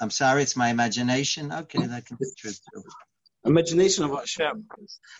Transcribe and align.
I'm 0.00 0.10
sorry, 0.10 0.42
it's 0.42 0.56
my 0.56 0.68
imagination. 0.68 1.52
Okay, 1.52 1.84
that 1.86 2.06
can 2.06 2.16
be 2.20 2.26
true 2.36 2.52
too. 2.52 2.82
Imagination 3.44 4.04
of 4.04 4.10
Hashem. 4.12 4.66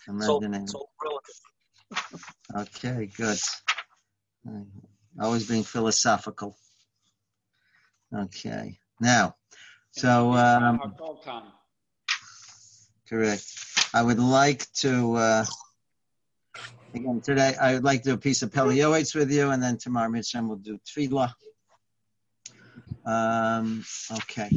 Imagination. 0.08 0.67
So, 0.69 0.88
so 1.01 2.61
okay, 2.61 3.11
good. 3.17 3.38
Always 5.21 5.49
being 5.49 5.64
philosophical. 5.64 6.56
Okay, 8.14 8.78
now, 9.01 9.35
so 9.91 10.33
um, 10.33 10.81
correct. 13.08 13.45
I 13.92 14.03
would 14.03 14.21
like 14.21 14.71
to. 14.81 15.15
Uh, 15.15 15.45
Again, 16.95 17.20
today 17.20 17.55
I 17.60 17.74
would 17.74 17.84
like 17.84 18.02
to 18.05 18.10
do 18.10 18.15
a 18.15 18.19
piece 18.19 18.41
of 18.41 18.51
Pele 18.51 18.74
Yoetz 18.74 19.15
with 19.15 19.30
you, 19.30 19.51
and 19.51 19.62
then 19.62 19.77
tomorrow 19.77 20.09
Mitzvah 20.09 20.42
will 20.42 20.56
do 20.56 20.79
Tefillah. 20.79 21.30
Um, 23.09 23.84
okay. 24.12 24.51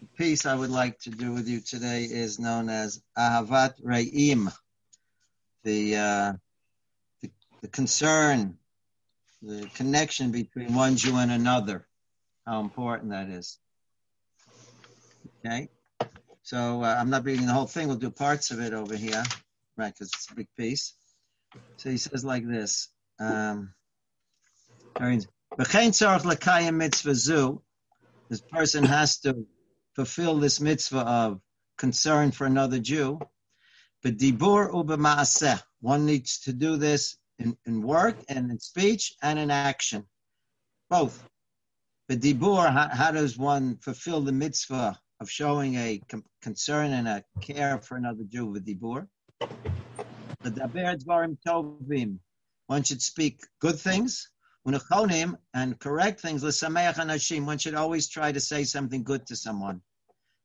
The 0.00 0.06
piece 0.16 0.46
I 0.46 0.54
would 0.54 0.70
like 0.70 0.98
to 1.00 1.10
do 1.10 1.32
with 1.32 1.48
you 1.48 1.60
today 1.60 2.04
is 2.04 2.38
known 2.38 2.68
as 2.68 3.02
Ahavat 3.18 3.74
Re'im, 3.82 4.52
the, 5.64 5.96
uh, 5.96 6.32
the, 7.20 7.30
the 7.60 7.68
concern, 7.68 8.58
the 9.42 9.68
connection 9.74 10.30
between 10.30 10.74
one 10.74 10.96
Jew 10.96 11.16
and 11.16 11.32
another, 11.32 11.86
how 12.46 12.60
important 12.60 13.10
that 13.10 13.28
is. 13.28 13.58
Okay? 15.44 15.68
So 16.42 16.82
uh, 16.82 16.96
I'm 16.98 17.10
not 17.10 17.24
reading 17.24 17.46
the 17.46 17.52
whole 17.52 17.66
thing, 17.66 17.88
we'll 17.88 17.96
do 17.96 18.10
parts 18.10 18.50
of 18.50 18.60
it 18.60 18.72
over 18.72 18.96
here 18.96 19.22
right? 19.76 19.92
Because 19.92 20.10
it's 20.14 20.30
a 20.30 20.34
big 20.34 20.48
piece. 20.56 20.94
So 21.76 21.90
he 21.90 21.96
says 21.96 22.24
like 22.24 22.46
this. 22.46 22.88
Um, 23.20 23.74
this 28.30 28.40
person 28.50 28.84
has 28.84 29.18
to 29.18 29.46
fulfill 29.94 30.36
this 30.38 30.60
mitzvah 30.60 31.00
of 31.00 31.40
concern 31.76 32.30
for 32.30 32.46
another 32.46 32.78
Jew. 32.78 33.20
But 34.02 34.16
dibur 34.16 34.72
uba 34.72 35.62
One 35.80 36.06
needs 36.06 36.40
to 36.40 36.52
do 36.54 36.76
this 36.76 37.18
in, 37.38 37.56
in 37.66 37.82
work 37.82 38.16
and 38.28 38.50
in 38.50 38.58
speech 38.58 39.14
and 39.22 39.38
in 39.38 39.50
action. 39.50 40.06
Both. 40.88 41.22
But 42.08 42.20
dibur, 42.20 42.72
how, 42.72 42.88
how 42.88 43.10
does 43.12 43.36
one 43.36 43.76
fulfill 43.76 44.22
the 44.22 44.32
mitzvah 44.32 44.98
of 45.20 45.30
showing 45.30 45.74
a 45.74 46.00
com- 46.08 46.24
concern 46.40 46.92
and 46.92 47.06
a 47.06 47.24
care 47.42 47.78
for 47.78 47.96
another 47.96 48.24
Jew 48.26 48.46
with 48.46 48.64
dibur? 48.66 49.06
The 50.42 52.18
One 52.68 52.82
should 52.82 53.02
speak 53.02 53.40
good 53.60 53.78
things, 53.78 54.31
and 54.64 55.78
correct 55.78 56.20
things. 56.20 56.42
One 56.42 57.58
should 57.58 57.74
always 57.74 58.08
try 58.08 58.32
to 58.32 58.40
say 58.40 58.64
something 58.64 59.02
good 59.02 59.26
to 59.26 59.36
someone. 59.36 59.80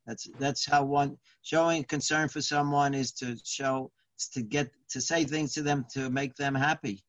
That's 0.06 0.28
that's 0.40 0.66
how 0.66 0.86
one 0.86 1.18
showing 1.42 1.84
concern 1.84 2.30
for 2.30 2.42
someone 2.42 2.94
is 2.94 3.12
to 3.14 3.38
show 3.44 3.92
is 4.18 4.30
to 4.30 4.42
get 4.42 4.72
to 4.90 5.02
say 5.02 5.26
things 5.26 5.54
to 5.54 5.62
them 5.62 5.86
to 5.94 6.10
make 6.10 6.36
them 6.36 6.56
happy. 6.56 7.04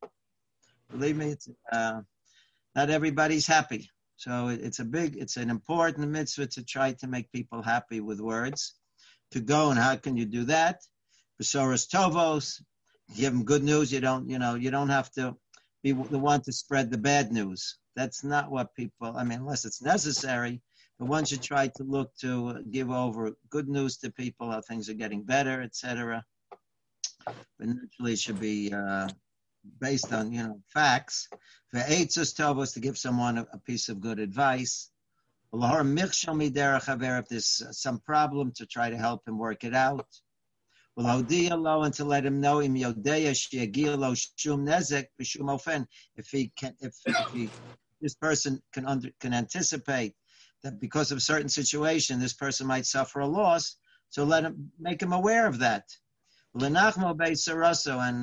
Believe 0.90 1.16
me, 1.16 1.36
uh, 1.70 2.00
not 2.74 2.90
everybody's 2.90 3.46
happy. 3.46 3.88
So 4.16 4.48
it's 4.48 4.80
a 4.80 4.84
big, 4.84 5.16
it's 5.16 5.36
an 5.36 5.48
important 5.48 6.10
mitzvah 6.10 6.48
to 6.48 6.64
try 6.64 6.92
to 6.94 7.06
make 7.06 7.30
people 7.30 7.62
happy 7.62 8.00
with 8.00 8.20
words. 8.20 8.74
To 9.32 9.40
go 9.40 9.70
and 9.70 9.78
how 9.78 9.94
can 9.96 10.16
you 10.16 10.24
do 10.24 10.44
that? 10.44 10.80
Besoros 11.40 11.86
Tovos, 11.86 12.60
give 13.14 13.32
them 13.32 13.44
good 13.44 13.62
news. 13.62 13.92
You 13.92 14.00
don't, 14.00 14.28
you 14.28 14.38
know, 14.40 14.56
you 14.56 14.72
don't 14.72 14.88
have 14.88 15.10
to 15.12 15.36
be 15.82 15.92
the 15.92 16.18
one 16.18 16.40
to 16.42 16.52
spread 16.52 16.90
the 16.90 16.98
bad 16.98 17.32
news. 17.32 17.78
That's 17.96 18.24
not 18.24 18.50
what 18.50 18.74
people. 18.74 19.16
I 19.16 19.24
mean, 19.24 19.40
unless 19.40 19.64
it's 19.64 19.82
necessary, 19.82 20.60
but 20.98 21.06
one 21.06 21.24
should 21.24 21.42
try 21.42 21.68
to 21.68 21.84
look 21.84 22.14
to 22.20 22.62
give 22.70 22.90
over 22.90 23.32
good 23.50 23.68
news 23.68 23.96
to 23.98 24.10
people, 24.10 24.50
how 24.50 24.60
things 24.60 24.88
are 24.88 24.94
getting 24.94 25.22
better, 25.22 25.62
etc. 25.62 26.24
But 27.26 27.36
naturally, 27.60 28.12
it 28.12 28.18
should 28.18 28.40
be 28.40 28.72
uh, 28.72 29.08
based 29.80 30.12
on 30.12 30.32
you 30.32 30.42
know 30.42 30.60
facts. 30.72 31.28
For 31.70 31.80
eitzos 31.80 32.34
tovos 32.34 32.72
to 32.74 32.80
give 32.80 32.96
someone 32.96 33.38
a, 33.38 33.46
a, 33.52 33.58
piece 33.58 33.88
of 33.88 34.00
good 34.00 34.18
advice. 34.18 34.90
If 35.52 37.28
there's 37.28 37.62
some 37.78 37.98
problem, 38.00 38.52
to 38.56 38.66
try 38.66 38.90
to 38.90 38.96
help 38.96 39.26
him 39.26 39.38
work 39.38 39.64
it 39.64 39.74
out 39.74 40.06
to 40.98 42.04
let 42.04 42.26
him 42.26 42.40
know. 42.40 42.60
If 42.60 42.72
he 46.30 46.52
can, 46.56 46.74
if, 46.80 46.94
if 47.06 47.16
he, 47.32 47.50
this 48.00 48.14
person 48.14 48.62
can 48.72 48.86
under, 48.86 49.10
can 49.20 49.34
anticipate 49.34 50.14
that 50.62 50.80
because 50.80 51.12
of 51.12 51.18
a 51.18 51.20
certain 51.20 51.48
situation, 51.48 52.18
this 52.20 52.32
person 52.34 52.66
might 52.66 52.86
suffer 52.86 53.20
a 53.20 53.26
loss. 53.26 53.76
So 54.10 54.24
let 54.24 54.44
him 54.44 54.72
make 54.78 55.00
him 55.02 55.12
aware 55.12 55.46
of 55.46 55.58
that. 55.60 55.84
And 56.54 56.76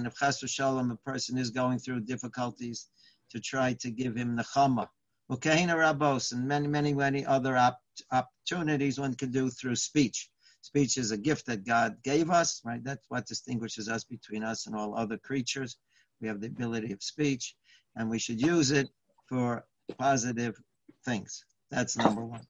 if 0.07 0.16
Chas 0.16 0.40
Shalom, 0.40 0.92
a 0.92 0.96
person 0.97 1.38
is 1.38 1.52
going 1.52 1.80
through 1.80 2.02
difficulties, 2.02 2.90
to 3.31 3.40
try 3.40 3.74
to 3.74 3.90
give 3.92 4.16
him 4.16 4.38
nechama. 4.38 4.88
Rabos, 5.30 6.31
and 6.31 6.47
many, 6.47 6.68
many, 6.68 6.94
many 6.94 7.25
other 7.25 7.57
op- 7.57 7.81
opportunities 8.12 9.00
one 9.00 9.16
can 9.16 9.31
do 9.31 9.50
through 9.50 9.75
speech. 9.75 10.30
Speech 10.65 10.97
is 10.97 11.11
a 11.11 11.17
gift 11.17 11.45
that 11.45 11.63
God 11.63 12.01
gave 12.03 12.31
us, 12.31 12.59
right? 12.65 12.83
That's 12.83 13.05
what 13.07 13.27
distinguishes 13.27 13.87
us 13.87 14.03
between 14.03 14.43
us 14.43 14.65
and 14.65 14.75
all 14.75 14.97
other 14.97 15.19
creatures. 15.19 15.77
We 16.19 16.27
have 16.27 16.41
the 16.41 16.47
ability 16.47 16.91
of 16.91 17.03
speech, 17.03 17.55
and 17.95 18.09
we 18.09 18.17
should 18.17 18.41
use 18.41 18.71
it 18.71 18.89
for 19.29 19.67
positive 19.99 20.55
things. 21.05 21.45
That's 21.69 21.95
number 21.95 22.25
one. 22.25 22.47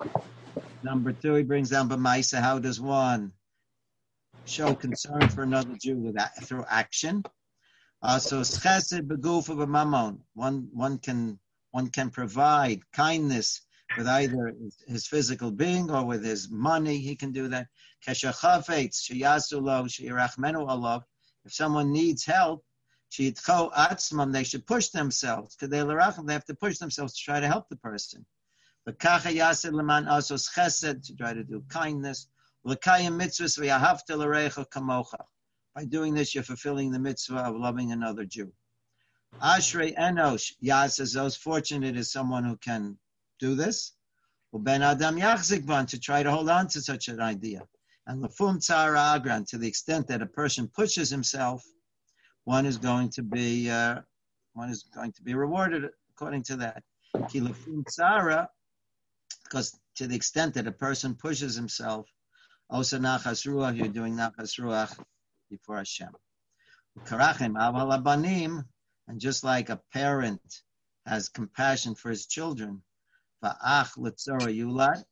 Number 0.82 1.12
two, 1.12 1.34
he 1.36 1.44
brings 1.44 1.72
down 1.72 1.90
Bamaisa. 1.90 2.40
How 2.40 2.58
does 2.58 2.80
one 2.80 3.34
show 4.46 4.76
concern 4.76 5.28
for 5.28 5.44
another 5.44 5.76
Jew 5.78 5.98
with 5.98 6.16
through 6.46 6.64
action? 6.70 7.22
Uh, 8.02 8.20
so 8.20 8.42
chesed 8.42 9.02
beguf 9.10 9.50
of 9.50 9.60
a 9.60 9.68
mammon. 9.68 10.24
One 10.36 10.70
one 10.72 11.00
can 11.00 11.38
one 11.72 11.90
can 11.90 12.12
provide 12.12 12.80
kindness 12.94 13.62
with 13.98 14.08
either 14.08 14.54
his 14.88 15.08
physical 15.08 15.52
being 15.52 15.92
or 15.92 16.06
with 16.06 16.24
his 16.24 16.50
money. 16.50 16.98
He 16.98 17.16
can 17.16 17.32
do 17.32 17.48
that. 17.50 17.68
If 18.08 18.18
someone 21.48 21.92
needs 21.92 22.26
help, 22.26 22.66
they 23.18 23.34
should 24.44 24.68
push 24.68 24.90
themselves. 24.90 25.56
They 25.60 25.78
have 25.78 26.46
to 26.46 26.56
push 26.60 26.78
themselves 26.78 27.14
to 27.14 27.24
try 27.24 27.40
to 27.40 27.48
help 27.48 27.70
the 27.70 27.78
person. 27.78 28.26
To 28.86 28.94
try 28.94 29.20
to 31.34 31.44
do 31.44 31.64
kindness. 31.70 32.28
By 35.76 35.86
doing 35.86 36.14
this, 36.14 36.36
you're 36.36 36.44
fulfilling 36.44 36.92
the 36.92 37.00
mitzvah 37.00 37.38
of 37.38 37.56
loving 37.56 37.92
another 37.92 38.26
Jew. 38.26 38.54
Ashrei 39.42 39.98
Enosh, 39.98 40.54
Yah 40.60 40.88
says, 40.88 41.14
those 41.14 41.36
fortunate 41.36 41.98
is 41.98 42.12
someone 42.12 42.44
who 42.44 42.58
can 42.58 42.98
do 43.40 43.56
this. 43.56 43.94
Ben 44.54 44.82
Adam 44.82 45.18
Yachzik 45.18 45.88
to 45.88 46.00
try 46.00 46.24
to 46.24 46.32
hold 46.32 46.50
on 46.50 46.68
to 46.70 46.82
such 46.82 47.10
an 47.10 47.20
idea. 47.20 47.62
And 48.08 48.24
Lafum 48.24 48.58
Tzara 48.58 49.20
Agran, 49.20 49.46
to 49.50 49.58
the 49.58 49.68
extent 49.68 50.08
that 50.08 50.22
a 50.22 50.26
person 50.26 50.70
pushes 50.74 51.10
himself, 51.10 51.64
one 52.46 52.66
is 52.66 52.78
going 52.78 53.10
to 53.12 53.24
be 53.24 53.70
uh, 53.70 54.02
one 54.54 54.70
is 54.70 54.84
going 54.84 55.12
to 55.14 55.24
be 55.24 55.34
rewarded 55.34 55.90
according 56.12 56.44
to 56.44 56.56
that. 56.58 56.84
Ki 57.30 57.42
Lafum 57.42 57.84
Tzara, 57.84 58.48
because 59.44 59.78
to 59.96 60.08
the 60.08 60.16
extent 60.16 60.54
that 60.54 60.68
a 60.68 60.72
person 60.72 61.16
pushes 61.16 61.56
himself, 61.56 62.08
Osa 62.70 62.98
Nachas 62.98 63.46
Ruach, 63.46 63.76
you're 63.76 63.88
doing 63.88 64.16
Nachas 64.16 64.60
Ruach 64.60 64.98
before 65.50 65.78
Hashem. 65.78 66.10
Karachim 67.06 67.54
Aval 67.54 68.02
Abanim, 68.02 68.64
and 69.08 69.20
just 69.20 69.44
like 69.44 69.70
a 69.70 69.82
parent 69.92 70.42
has 71.06 71.30
compassion 71.30 71.96
for 71.96 72.10
his 72.10 72.26
children, 72.26 72.82
Va'ach 73.46 73.98
Litzora 73.98 74.50
Yulad, 74.56 75.04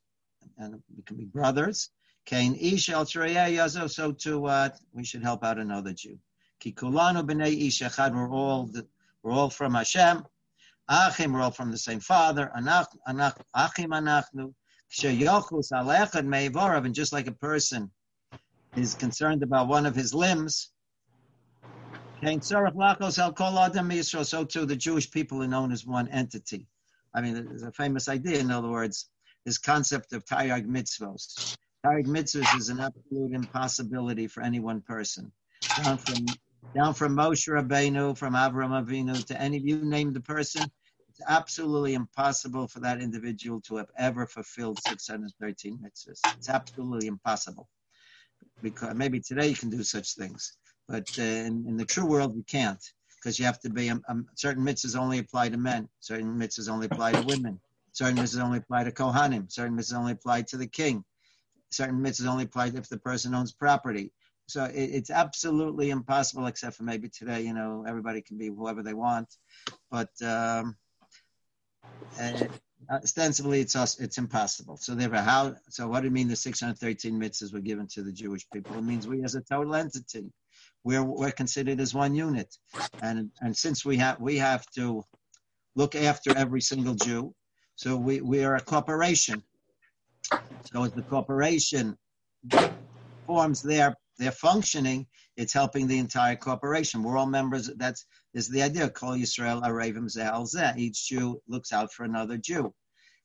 and 0.58 0.82
we 0.96 1.04
can 1.04 1.18
be 1.18 1.26
brothers. 1.26 1.92
Kain 2.26 2.56
Ish 2.56 2.90
El 2.90 3.06
Yazo, 3.06 3.90
so 3.90 4.12
too 4.12 4.50
we 4.94 5.04
should 5.04 5.22
help 5.22 5.44
out 5.44 5.60
another 5.60 5.94
Jew. 5.94 6.18
Kikulanu 6.60 7.24
b'nei 7.28 7.68
Ish 7.68 7.82
Echad, 7.82 8.16
we're 8.16 8.30
all, 8.30 8.72
we're 9.22 9.32
all 9.32 9.50
from 9.50 9.76
Hashem. 9.76 10.24
Achim, 10.90 11.34
we're 11.34 11.42
all 11.42 11.52
from 11.52 11.72
the 11.72 11.78
same 11.78 12.00
father. 12.00 12.52
Anach, 12.58 12.88
anach, 13.08 13.38
achim 13.56 13.92
anachnu. 13.92 14.54
Kshayochus 14.92 15.72
alechad 15.72 16.26
meivorav, 16.26 16.86
and 16.86 16.96
just 16.96 17.14
like 17.14 17.28
a 17.28 17.32
person 17.32 17.92
is 18.76 18.96
concerned 18.96 19.44
about 19.44 19.68
one 19.68 19.86
of 19.86 19.96
his 19.96 20.14
limbs, 20.14 20.72
so 22.22 22.30
too 24.46 24.66
the 24.66 24.76
Jewish 24.78 25.12
people 25.12 25.44
are 25.44 25.48
known 25.48 25.72
as 25.72 25.86
one 25.86 26.08
entity. 26.08 26.68
I 27.14 27.22
mean, 27.22 27.34
there's 27.34 27.64
a 27.64 27.72
famous 27.72 28.08
idea, 28.10 28.40
in 28.40 28.52
other 28.52 28.70
words, 28.70 29.10
this 29.46 29.58
concept 29.58 30.14
of 30.14 30.26
Taryag 30.26 30.66
mitzvos. 30.66 31.58
Taryag 31.86 32.08
mitzvos 32.08 32.58
is 32.58 32.70
an 32.70 32.80
absolute 32.80 33.34
impossibility 33.34 34.28
for 34.28 34.42
any 34.42 34.60
one 34.60 34.82
person. 34.82 35.32
Down 35.84 35.98
from 35.98 36.26
down 36.76 36.94
from 36.94 37.16
Moshe 37.16 37.50
Rabbeinu, 37.50 38.18
from 38.18 38.34
Avram 38.34 38.72
Avinu 38.72 39.24
to 39.26 39.40
any 39.40 39.58
of 39.58 39.66
you 39.66 39.78
name 39.78 40.14
the 40.14 40.22
person, 40.22 40.64
it's 41.10 41.22
absolutely 41.28 41.94
impossible 41.94 42.68
for 42.68 42.80
that 42.80 43.02
individual 43.02 43.62
to 43.62 43.76
have 43.76 43.90
ever 43.98 44.26
fulfilled 44.26 44.80
613 44.88 45.78
mitzvahs. 45.78 46.20
It's 46.38 46.50
absolutely 46.50 47.08
impossible. 47.08 47.70
Because 48.64 48.96
maybe 48.96 49.20
today 49.20 49.48
you 49.48 49.56
can 49.56 49.70
do 49.70 49.84
such 49.84 50.16
things, 50.16 50.58
but 50.88 51.08
uh, 51.20 51.22
in, 51.22 51.66
in, 51.68 51.78
the 51.78 51.86
true 51.86 52.06
world 52.06 52.36
you 52.36 52.44
can't, 52.44 52.84
because 53.24 53.40
you 53.40 53.46
have 53.46 53.60
to 53.62 53.70
be. 53.70 53.90
Um, 53.90 54.04
um, 54.08 54.28
certain 54.36 54.64
mitzvahs 54.64 54.98
only 54.98 55.20
apply 55.20 55.50
to 55.50 55.58
men. 55.58 55.88
Certain 56.00 56.38
mitzvahs 56.38 56.70
only 56.70 56.88
apply 56.88 57.14
to 57.14 57.22
women. 57.22 57.60
Certain 57.94 58.18
mitzvahs 58.18 58.44
only 58.44 58.58
apply 58.58 58.84
to 58.84 58.92
kohanim. 58.92 59.52
Certain 59.52 59.78
mitzvahs 59.78 59.98
only 59.98 60.12
apply 60.14 60.42
to 60.44 60.58
the 60.58 60.68
king. 60.68 61.04
Certain 61.72 62.00
mitzvahs 62.00 62.28
only 62.28 62.44
apply 62.44 62.68
if 62.68 62.90
the 62.90 62.98
person 62.98 63.34
owns 63.34 63.54
property. 63.54 64.12
So 64.48 64.66
it, 64.66 64.76
it's 64.76 65.10
absolutely 65.10 65.90
impossible, 65.90 66.48
except 66.48 66.76
for 66.76 66.84
maybe 66.84 67.08
today. 67.08 67.42
You 67.42 67.54
know, 67.54 67.86
everybody 67.88 68.22
can 68.22 68.38
be 68.38 68.48
whoever 68.48 68.84
they 68.84 68.94
want, 68.94 69.30
but 69.90 70.10
um, 70.22 70.76
uh, 72.20 72.48
ostensibly 72.92 73.62
it's 73.62 73.76
us, 73.76 74.00
it's 74.00 74.18
impossible. 74.18 74.76
So 74.78 74.96
therefore, 74.96 75.20
how? 75.20 75.56
So 75.70 75.88
what 75.88 76.02
do 76.02 76.08
you 76.08 76.12
mean 76.12 76.28
the 76.28 76.36
613 76.36 77.18
mitzvahs 77.18 77.54
were 77.54 77.62
given 77.62 77.88
to 77.94 78.04
the 78.04 78.12
Jewish 78.12 78.46
people? 78.52 78.78
It 78.78 78.84
means 78.84 79.08
we 79.08 79.24
as 79.24 79.36
a 79.36 79.42
total 79.42 79.76
entity, 79.76 80.26
we're 80.84 81.04
we're 81.04 81.32
considered 81.32 81.80
as 81.80 81.94
one 81.94 82.16
unit, 82.16 82.56
and 83.02 83.32
and 83.42 83.56
since 83.56 83.86
we 83.86 83.98
have 83.98 84.20
we 84.20 84.38
have 84.38 84.66
to 84.76 85.04
look 85.76 85.96
after 85.96 86.36
every 86.38 86.62
single 86.62 86.96
Jew, 86.96 87.34
so 87.76 87.96
we 87.96 88.22
we 88.22 88.44
are 88.44 88.56
a 88.56 88.62
corporation. 88.62 89.44
So 90.66 90.84
as 90.84 90.92
the 90.94 91.04
corporation 91.04 91.98
forms 93.26 93.62
their 93.62 93.96
their 94.18 94.32
functioning, 94.32 95.08
it's 95.38 95.54
helping 95.54 95.88
the 95.88 95.98
entire 95.98 96.36
corporation. 96.36 97.02
We're 97.02 97.18
all 97.18 97.26
members. 97.26 97.70
That's 97.78 98.06
is 98.34 98.50
the 98.50 98.62
idea. 98.62 98.90
Kol 98.90 99.14
Yisrael 99.14 99.64
Arevim 99.64 100.78
Each 100.78 101.08
Jew 101.08 101.42
looks 101.48 101.72
out 101.72 101.94
for 101.94 102.04
another 102.04 102.38
Jew, 102.38 102.74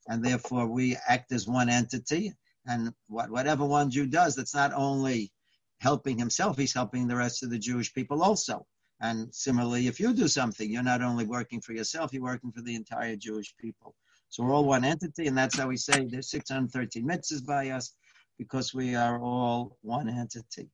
and 0.07 0.23
therefore 0.23 0.67
we 0.67 0.97
act 1.07 1.31
as 1.31 1.47
one 1.47 1.69
entity. 1.69 2.33
And 2.65 2.93
what, 3.07 3.31
whatever 3.31 3.65
one 3.65 3.89
Jew 3.89 4.05
does, 4.05 4.35
that's 4.35 4.53
not 4.53 4.73
only 4.73 5.31
helping 5.81 6.17
himself; 6.17 6.57
he's 6.57 6.73
helping 6.73 7.07
the 7.07 7.15
rest 7.15 7.43
of 7.43 7.49
the 7.49 7.59
Jewish 7.59 7.93
people 7.93 8.23
also. 8.23 8.65
And 9.01 9.33
similarly, 9.33 9.87
if 9.87 9.99
you 9.99 10.13
do 10.13 10.27
something, 10.27 10.69
you're 10.69 10.83
not 10.83 11.01
only 11.01 11.25
working 11.25 11.61
for 11.61 11.73
yourself; 11.73 12.13
you're 12.13 12.23
working 12.23 12.51
for 12.51 12.61
the 12.61 12.75
entire 12.75 13.15
Jewish 13.15 13.55
people. 13.57 13.95
So 14.29 14.43
we're 14.43 14.53
all 14.53 14.65
one 14.65 14.85
entity, 14.85 15.27
and 15.27 15.37
that's 15.37 15.57
how 15.57 15.67
we 15.67 15.77
say 15.77 16.05
there's 16.05 16.29
613 16.29 17.07
mitzvahs 17.07 17.45
by 17.45 17.69
us, 17.69 17.95
because 18.37 18.73
we 18.73 18.95
are 18.95 19.19
all 19.19 19.77
one 19.81 20.09
entity 20.09 20.69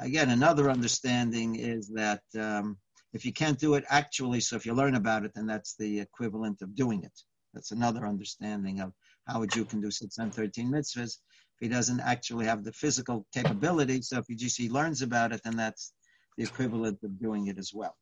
again, 0.00 0.30
another 0.30 0.70
understanding 0.70 1.56
is 1.56 1.88
that 1.88 2.22
um, 2.38 2.76
if 3.12 3.24
you 3.24 3.32
can't 3.32 3.58
do 3.58 3.74
it 3.74 3.84
actually, 3.88 4.40
so 4.40 4.56
if 4.56 4.66
you 4.66 4.74
learn 4.74 4.94
about 4.94 5.24
it, 5.24 5.32
then 5.34 5.46
that's 5.46 5.74
the 5.76 6.00
equivalent 6.00 6.62
of 6.62 6.74
doing 6.74 7.02
it. 7.02 7.20
That's 7.54 7.72
another 7.72 8.06
understanding 8.06 8.80
of 8.80 8.92
how 9.26 9.42
a 9.42 9.46
Jew 9.46 9.64
can 9.64 9.80
do 9.80 9.90
613 9.90 10.70
mitzvahs. 10.70 11.18
He 11.60 11.68
doesn't 11.68 12.00
actually 12.00 12.46
have 12.46 12.64
the 12.64 12.72
physical 12.72 13.26
capability, 13.32 14.02
so 14.02 14.18
if 14.18 14.26
he 14.28 14.34
just 14.34 14.58
he 14.58 14.68
learns 14.68 15.02
about 15.02 15.32
it, 15.32 15.40
then 15.42 15.56
that's 15.56 15.92
the 16.36 16.44
equivalent 16.44 17.02
of 17.02 17.18
doing 17.18 17.46
it 17.46 17.58
as 17.58 17.72
well. 17.72 17.96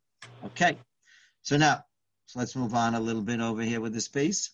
Okay, 0.45 0.77
so 1.43 1.57
now, 1.57 1.85
so 2.27 2.41
let's 2.41 2.57
move 2.57 2.75
on 2.75 2.95
a 2.95 3.01
little 3.01 3.23
bit 3.23 3.41
over 3.41 3.63
here 3.63 3.81
with 3.81 3.95
this 3.95 4.09
piece. 4.09 4.51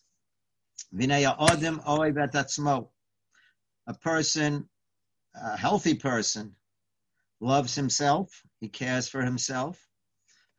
Vinaya 0.94 1.38
odim 1.38 1.80
A 3.86 3.94
person, 3.94 4.68
a 5.34 5.56
healthy 5.56 5.94
person, 5.94 6.56
loves 7.40 7.74
himself, 7.74 8.42
he 8.60 8.68
cares 8.68 9.08
for 9.08 9.22
himself, 9.22 9.80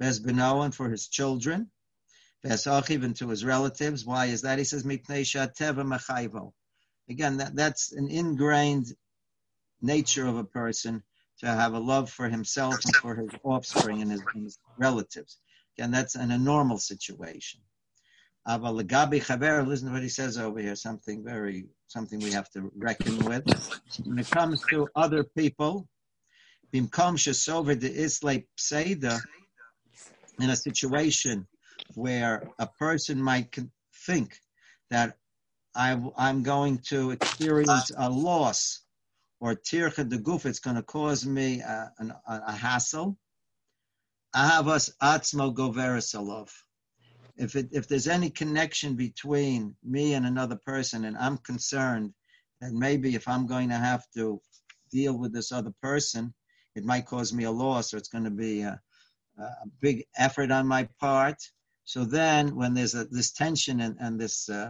Vesbeno 0.01 0.65
and 0.65 0.73
for 0.73 0.89
his 0.89 1.07
children, 1.07 1.69
Vesachiv 2.43 3.03
and 3.03 3.15
to 3.17 3.29
his 3.29 3.45
relatives. 3.45 4.03
Why 4.03 4.25
is 4.27 4.41
that? 4.41 4.57
He 4.57 4.63
says, 4.63 4.83
Teva 4.83 6.51
Again, 7.11 7.37
that, 7.37 7.55
that's 7.55 7.91
an 7.91 8.07
ingrained 8.09 8.87
nature 9.81 10.25
of 10.25 10.37
a 10.37 10.45
person 10.45 11.03
to 11.39 11.47
have 11.47 11.73
a 11.73 11.79
love 11.79 12.09
for 12.09 12.29
himself 12.29 12.75
and 12.85 12.95
for 12.95 13.15
his 13.15 13.29
offspring 13.43 14.01
and 14.01 14.11
his, 14.11 14.21
his 14.33 14.59
relatives. 14.77 15.39
Again, 15.77 15.91
that's 15.91 16.15
in 16.15 16.31
a 16.31 16.37
normal 16.37 16.77
situation. 16.77 17.59
Avalagabi 18.47 19.21
Chaver, 19.23 19.67
listen 19.67 19.87
to 19.87 19.93
what 19.93 20.01
he 20.01 20.09
says 20.09 20.37
over 20.37 20.59
here, 20.59 20.75
something 20.75 21.23
very, 21.23 21.65
something 21.87 22.19
we 22.19 22.31
have 22.31 22.49
to 22.51 22.71
reckon 22.77 23.19
with. 23.25 23.43
When 24.05 24.17
it 24.17 24.29
comes 24.29 24.63
to 24.69 24.87
other 24.95 25.25
people, 25.25 25.87
in 26.73 26.89
a 30.49 30.55
situation 30.55 31.47
where 31.95 32.49
a 32.57 32.67
person 32.67 33.21
might 33.21 33.55
think 34.07 34.39
that 34.89 35.17
I, 35.75 35.97
am 36.17 36.43
going 36.43 36.79
to 36.89 37.11
experience 37.11 37.91
a 37.97 38.09
loss 38.09 38.81
or 39.39 39.55
tircha 39.55 40.07
de 40.07 40.17
guf, 40.17 40.45
it's 40.45 40.59
going 40.59 40.75
to 40.75 40.83
cause 40.83 41.25
me 41.25 41.61
a, 41.61 41.91
a, 41.99 42.41
a 42.47 42.51
hassle. 42.51 43.17
Ahavas 44.35 44.91
atzmo 45.01 45.53
goveres 45.53 46.15
alov. 46.15 46.49
If, 47.37 47.55
it, 47.55 47.69
if 47.71 47.87
there's 47.87 48.07
any 48.07 48.29
connection 48.29 48.95
between 48.95 49.75
me 49.83 50.13
and 50.13 50.25
another 50.25 50.59
person, 50.63 51.05
and 51.05 51.17
I'm 51.17 51.37
concerned 51.39 52.13
that 52.59 52.71
maybe 52.71 53.15
if 53.15 53.27
I'm 53.27 53.47
going 53.47 53.69
to 53.69 53.75
have 53.75 54.03
to 54.15 54.39
deal 54.91 55.17
with 55.17 55.33
this 55.33 55.51
other 55.51 55.73
person, 55.81 56.33
it 56.75 56.85
might 56.85 57.07
cause 57.07 57.33
me 57.33 57.45
a 57.45 57.51
loss 57.51 57.93
or 57.93 57.97
it's 57.97 58.09
going 58.09 58.25
to 58.25 58.29
be 58.29 58.61
a, 58.61 58.79
a 59.39 59.67
big 59.81 60.03
effort 60.17 60.51
on 60.51 60.67
my 60.67 60.87
part. 60.99 61.37
So 61.85 62.05
then 62.05 62.55
when 62.55 62.73
there's 62.73 62.93
a, 62.93 63.05
this 63.05 63.31
tension 63.31 63.81
and, 63.81 63.97
and 63.99 64.19
this, 64.19 64.47
uh, 64.49 64.69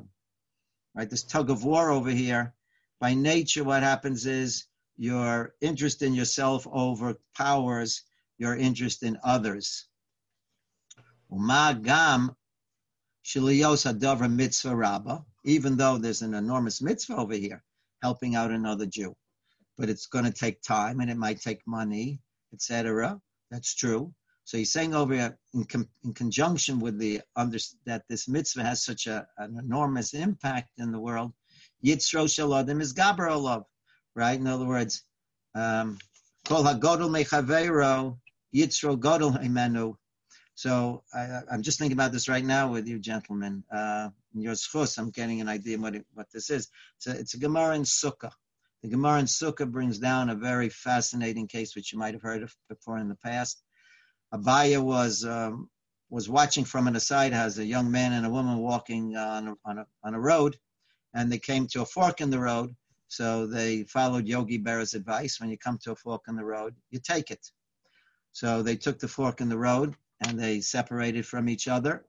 right, 0.96 1.10
this 1.10 1.24
tug 1.24 1.50
of 1.50 1.64
war 1.64 1.90
over 1.92 2.10
here, 2.10 2.54
by 3.00 3.14
nature, 3.14 3.64
what 3.64 3.84
happens 3.84 4.26
is 4.26 4.66
your 4.98 5.54
interest 5.62 6.02
in 6.02 6.14
yourself 6.14 6.68
overpowers 6.68 8.04
your 8.38 8.56
interest 8.56 9.04
in 9.04 9.18
others. 9.24 9.88
Umagam 11.32 12.36
mitzvah 14.30 15.26
even 15.46 15.78
though 15.78 15.98
there's 15.98 16.22
an 16.22 16.34
enormous 16.34 16.82
mitzvah 16.82 17.16
over 17.16 17.34
here, 17.34 17.64
helping 18.02 18.36
out 18.36 18.52
another 18.52 18.86
Jew 18.86 19.16
but 19.82 19.90
it's 19.90 20.06
going 20.06 20.26
to 20.26 20.32
take 20.32 20.62
time 20.62 21.00
and 21.00 21.10
it 21.10 21.18
might 21.18 21.42
take 21.42 21.66
money, 21.66 22.22
etc. 22.54 23.20
That's 23.50 23.74
true. 23.74 24.14
So 24.52 24.58
he's 24.58 24.74
saying 24.74 24.94
over 24.94 25.14
here, 25.14 25.38
in, 25.54 25.64
com- 25.64 25.88
in 26.04 26.14
conjunction 26.14 26.82
with 26.82 27.00
the 27.00 27.22
under, 27.38 27.58
that 27.86 28.04
this 28.10 28.28
mitzvah 28.28 28.66
has 28.66 28.84
such 28.84 29.08
a, 29.08 29.26
an 29.38 29.58
enormous 29.58 30.14
impact 30.14 30.72
in 30.78 30.92
the 30.92 31.00
world, 31.00 31.32
Yitzro 31.86 32.26
Shaladim 32.26 32.82
is 32.82 32.94
Gabra 32.94 33.42
love, 33.42 33.64
right? 34.14 34.38
In 34.38 34.48
other 34.48 34.66
words, 34.66 35.06
um, 35.56 36.00
Kol 36.44 36.66
HaGodol 36.66 37.10
Mechaveiro, 37.10 38.18
Yitzro 38.54 39.00
Godol 39.00 39.42
Himenu. 39.42 39.96
So 40.56 41.06
I, 41.14 41.44
am 41.50 41.62
just 41.62 41.80
thinking 41.80 41.98
about 41.98 42.12
this 42.12 42.28
right 42.28 42.44
now 42.44 42.70
with 42.70 42.90
you 42.90 43.00
gentlemen. 43.00 43.64
Uh, 43.74 44.10
in 44.36 44.42
your 44.42 44.56
schus, 44.56 44.98
I'm 44.98 45.12
getting 45.12 45.40
an 45.40 45.48
idea 45.48 45.78
what 45.78 45.96
it, 45.96 46.06
what 46.14 46.28
this 46.34 46.50
is. 46.50 46.68
A, 47.08 47.12
it's 47.12 47.36
a 47.36 47.40
Gemara 47.40 47.76
in 47.76 47.84
Sukkah. 47.84 48.34
The 48.84 48.90
Gemara 48.90 49.20
in 49.20 49.28
Sukkah 49.28 49.72
brings 49.72 49.98
down 49.98 50.30
a 50.30 50.36
very 50.36 50.68
fascinating 50.68 51.48
case, 51.48 51.74
which 51.74 51.94
you 51.94 52.00
might 52.00 52.14
have 52.14 52.22
heard 52.22 52.44
of 52.44 52.54
before 52.68 52.98
in 52.98 53.08
the 53.08 53.16
past. 53.16 53.64
Abaye 54.34 54.82
was 54.82 55.26
um, 55.26 55.70
was 56.10 56.30
watching 56.30 56.66
from 56.66 56.88
an 56.88 56.96
aside 56.96 57.34
as 57.34 57.58
a 57.58 57.66
young 57.66 57.92
man 57.92 58.14
and 58.14 58.26
a 58.26 58.30
woman 58.30 58.58
walking 58.58 59.16
on 59.16 59.48
a, 59.50 59.56
on 59.66 59.78
a, 59.80 59.86
on 60.04 60.14
a 60.14 60.20
road, 60.20 60.58
and 61.14 61.32
they 61.32 61.40
came 61.40 61.68
to 61.68 61.82
a 61.82 61.86
fork 61.86 62.22
in 62.22 62.30
the 62.30 62.40
road. 62.40 62.76
So 63.08 63.46
they 63.48 63.84
followed 63.84 64.28
Yogi 64.28 64.58
Berra's 64.58 64.94
advice: 64.94 65.40
when 65.40 65.50
you 65.50 65.58
come 65.58 65.78
to 65.84 65.92
a 65.92 65.96
fork 65.96 66.24
in 66.28 66.36
the 66.36 66.46
road, 66.46 66.76
you 66.90 67.00
take 67.00 67.32
it. 67.32 67.46
So 68.32 68.62
they 68.64 68.78
took 68.78 69.00
the 69.00 69.08
fork 69.08 69.42
in 69.42 69.50
the 69.50 69.58
road 69.58 69.96
and 70.26 70.40
they 70.40 70.62
separated 70.62 71.26
from 71.26 71.50
each 71.50 71.68
other. 71.68 72.06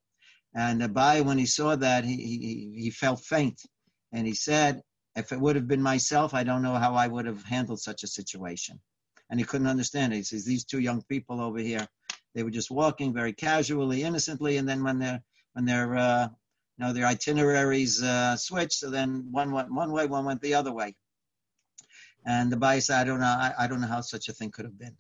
And 0.55 0.83
Abaye, 0.83 1.25
when 1.25 1.39
he 1.39 1.47
saw 1.47 1.77
that, 1.77 2.05
he, 2.05 2.17
he, 2.17 2.83
he 2.83 2.91
felt 2.91 3.21
faint, 3.25 3.63
and 4.13 4.27
he 4.27 4.35
said, 4.35 4.83
if 5.17 5.33
it 5.33 5.41
would 5.41 5.57
have 5.57 5.69
been 5.69 5.83
myself, 5.83 6.35
I 6.35 6.45
don't 6.45 6.63
know 6.63 6.75
how 6.75 6.95
I 6.95 7.07
would 7.07 7.27
have 7.27 7.43
handled 7.45 7.81
such 7.81 8.03
a 8.03 8.07
situation. 8.07 8.81
And 9.31 9.39
he 9.39 9.45
couldn't 9.47 9.67
understand 9.67 10.13
it. 10.13 10.17
He 10.17 10.23
says, 10.23 10.45
These 10.45 10.65
two 10.65 10.79
young 10.79 11.03
people 11.03 11.41
over 11.41 11.59
here, 11.59 11.87
they 12.35 12.43
were 12.43 12.51
just 12.51 12.71
walking 12.71 13.13
very 13.13 13.33
casually, 13.33 14.03
innocently, 14.03 14.57
and 14.57 14.69
then 14.69 14.83
when 14.83 14.99
their 14.99 15.23
when 15.53 15.65
their 15.65 15.97
uh, 15.97 16.29
you 16.79 16.85
know 16.85 16.93
their 16.93 17.07
itineraries 17.07 18.03
uh, 18.03 18.37
switched, 18.37 18.79
so 18.79 18.91
then 18.91 19.29
one 19.31 19.53
went 19.53 19.73
one 19.73 19.93
way, 19.93 20.07
one 20.07 20.25
went 20.25 20.41
the 20.41 20.55
other 20.55 20.73
way. 20.73 20.95
And 22.25 22.51
the 22.53 22.57
Bai 22.57 22.79
said, 22.79 23.01
I 23.01 23.05
don't 23.05 23.21
know, 23.21 23.27
I, 23.27 23.53
I 23.59 23.67
don't 23.67 23.81
know 23.81 23.89
how 23.89 24.01
such 24.01 24.29
a 24.29 24.33
thing 24.33 24.51
could 24.51 24.65
have 24.65 24.79
been. 24.79 24.97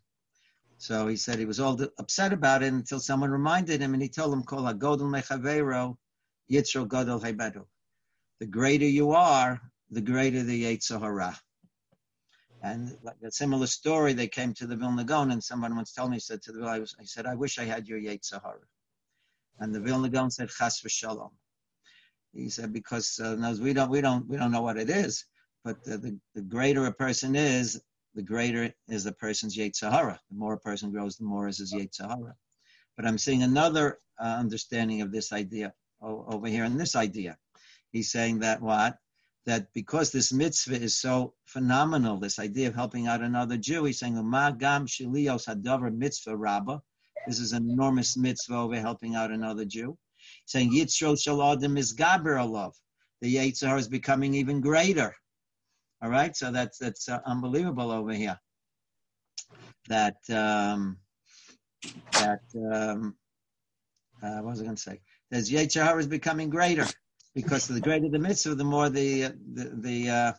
So 0.79 1.07
he 1.07 1.17
said 1.17 1.39
he 1.39 1.45
was 1.45 1.61
all 1.61 1.81
upset 1.99 2.33
about 2.33 2.65
it 2.65 2.73
until 2.73 2.99
someone 2.99 3.31
reminded 3.31 3.81
him, 3.81 3.95
and 3.95 4.03
he 4.03 4.09
told 4.09 4.33
him, 4.33 4.43
"Kol 4.43 4.63
hagodol 4.63 5.03
mechavero, 5.03 5.97
yitzro 6.51 6.87
godol 6.89 7.23
hebedu." 7.23 7.65
The 8.41 8.47
greater 8.47 8.87
you 8.87 9.13
are, 9.13 9.61
the 9.91 10.01
greater 10.01 10.43
the 10.43 10.65
Yetzer 10.65 11.01
Hara. 11.01 11.39
And 12.63 12.97
like 13.03 13.17
a 13.25 13.31
similar 13.33 13.67
story, 13.67 14.13
they 14.13 14.29
came 14.29 14.55
to 14.55 14.67
the 14.67 14.77
Vilna 14.77 15.05
Gaon, 15.05 15.33
and 15.33 15.43
someone 15.43 15.75
once 15.75 15.93
told 15.93 16.13
me, 16.13 16.21
said 16.21 16.43
to 16.43 16.53
the 16.53 16.61
was, 16.61 16.95
I 17.01 17.05
said, 17.05 17.27
I 17.27 17.35
wish 17.35 17.59
I 17.59 17.65
had 17.65 17.89
your 17.89 17.99
Yetzer 18.01 18.41
Hara. 18.41 18.61
And 19.59 19.75
the 19.75 19.81
Vilna 19.81 20.09
Gaon 20.09 20.31
said 20.31 20.49
chas 20.49 20.81
v'shalom. 20.81 21.33
He 22.33 22.49
said 22.49 22.73
because 22.73 23.21
uh, 23.21 23.57
we 23.61 23.73
don't 23.75 23.91
we 23.91 24.01
don't 24.01 24.27
we 24.29 24.37
don't 24.39 24.53
know 24.53 24.63
what 24.63 24.79
it 24.79 24.89
is, 24.89 25.27
but 25.65 25.85
the, 25.85 25.99
the, 25.99 26.19
the 26.35 26.41
greater 26.41 26.87
a 26.87 26.93
person 26.93 27.37
is, 27.37 27.83
the 28.15 28.23
greater 28.23 28.73
is 28.89 29.05
the 29.05 29.13
person's 29.13 29.57
Yetzer 29.57 29.91
Hara. 29.91 30.19
The 30.31 30.37
more 30.37 30.55
a 30.55 30.59
person 30.59 30.93
grows, 30.93 31.17
the 31.17 31.25
more 31.25 31.49
is 31.49 31.59
his 31.59 31.75
Yetzer 31.75 32.09
Hara. 32.09 32.35
But 32.97 33.07
I'm 33.07 33.19
seeing 33.19 33.43
another 33.43 33.99
uh, 34.19 34.37
understanding 34.39 35.03
of 35.03 35.11
this 35.13 35.33
idea 35.33 35.75
over 36.01 36.49
here 36.49 36.65
in 36.65 36.77
this 36.77 36.97
idea. 36.97 37.37
He's 37.91 38.11
saying 38.11 38.41
that 38.41 38.63
what? 38.63 38.97
That 39.45 39.73
because 39.75 40.13
this 40.13 40.33
mitzvah 40.33 40.81
is 40.81 41.01
so 41.01 41.35
phenomenal, 41.47 42.19
this 42.19 42.39
idea 42.39 42.69
of 42.69 42.77
helping 42.77 43.09
out 43.09 43.23
another 43.23 43.57
Jew, 43.57 43.85
he's 43.85 43.99
saying, 43.99 44.15
Ma 44.25 44.53
gam 44.53 44.87
shilios 44.87 45.49
hadavar 45.49 45.93
mitzvah 45.93 46.37
rabba. 46.37 46.81
This 47.27 47.41
is 47.41 47.53
an 47.53 47.69
enormous 47.69 48.17
mitzvah 48.17 48.55
over 48.55 48.79
helping 48.79 49.17
out 49.17 49.33
another 49.33 49.65
Jew. 49.65 49.99
He's 50.45 50.53
saying 50.53 50.73
yitzro 50.73 51.15
shaladim 51.15 51.77
is 51.77 51.95
gaber 51.95 52.39
alav. 52.39 52.73
The 53.23 53.37
Yetzer 53.37 53.69
Hara 53.69 53.79
is 53.79 53.89
becoming 53.89 54.35
even 54.35 54.61
greater. 54.61 55.15
All 56.03 56.11
right, 56.11 56.37
so 56.37 56.51
that's 56.51 56.79
that's 56.79 57.09
uh, 57.09 57.21
unbelievable 57.25 57.93
over 57.93 58.13
here. 58.13 58.39
That 59.89 60.17
um, 60.31 60.99
that 62.13 62.41
um, 62.57 63.15
uh, 64.21 64.39
what 64.39 64.51
was 64.51 64.61
I 64.61 64.65
going 64.65 64.75
to 64.75 64.83
say? 64.83 65.01
There's 65.31 65.51
Yetzer 65.51 65.85
Hara 65.85 66.01
is 66.01 66.09
becoming 66.09 66.51
greater 66.51 66.87
because 67.35 67.67
the 67.67 67.81
greater 67.81 68.09
the 68.09 68.19
mitzvah, 68.19 68.55
the 68.55 68.65
more 68.65 68.89
the 68.89 69.33
the 69.55 69.73
the 69.81 70.11
uh, 70.11 70.33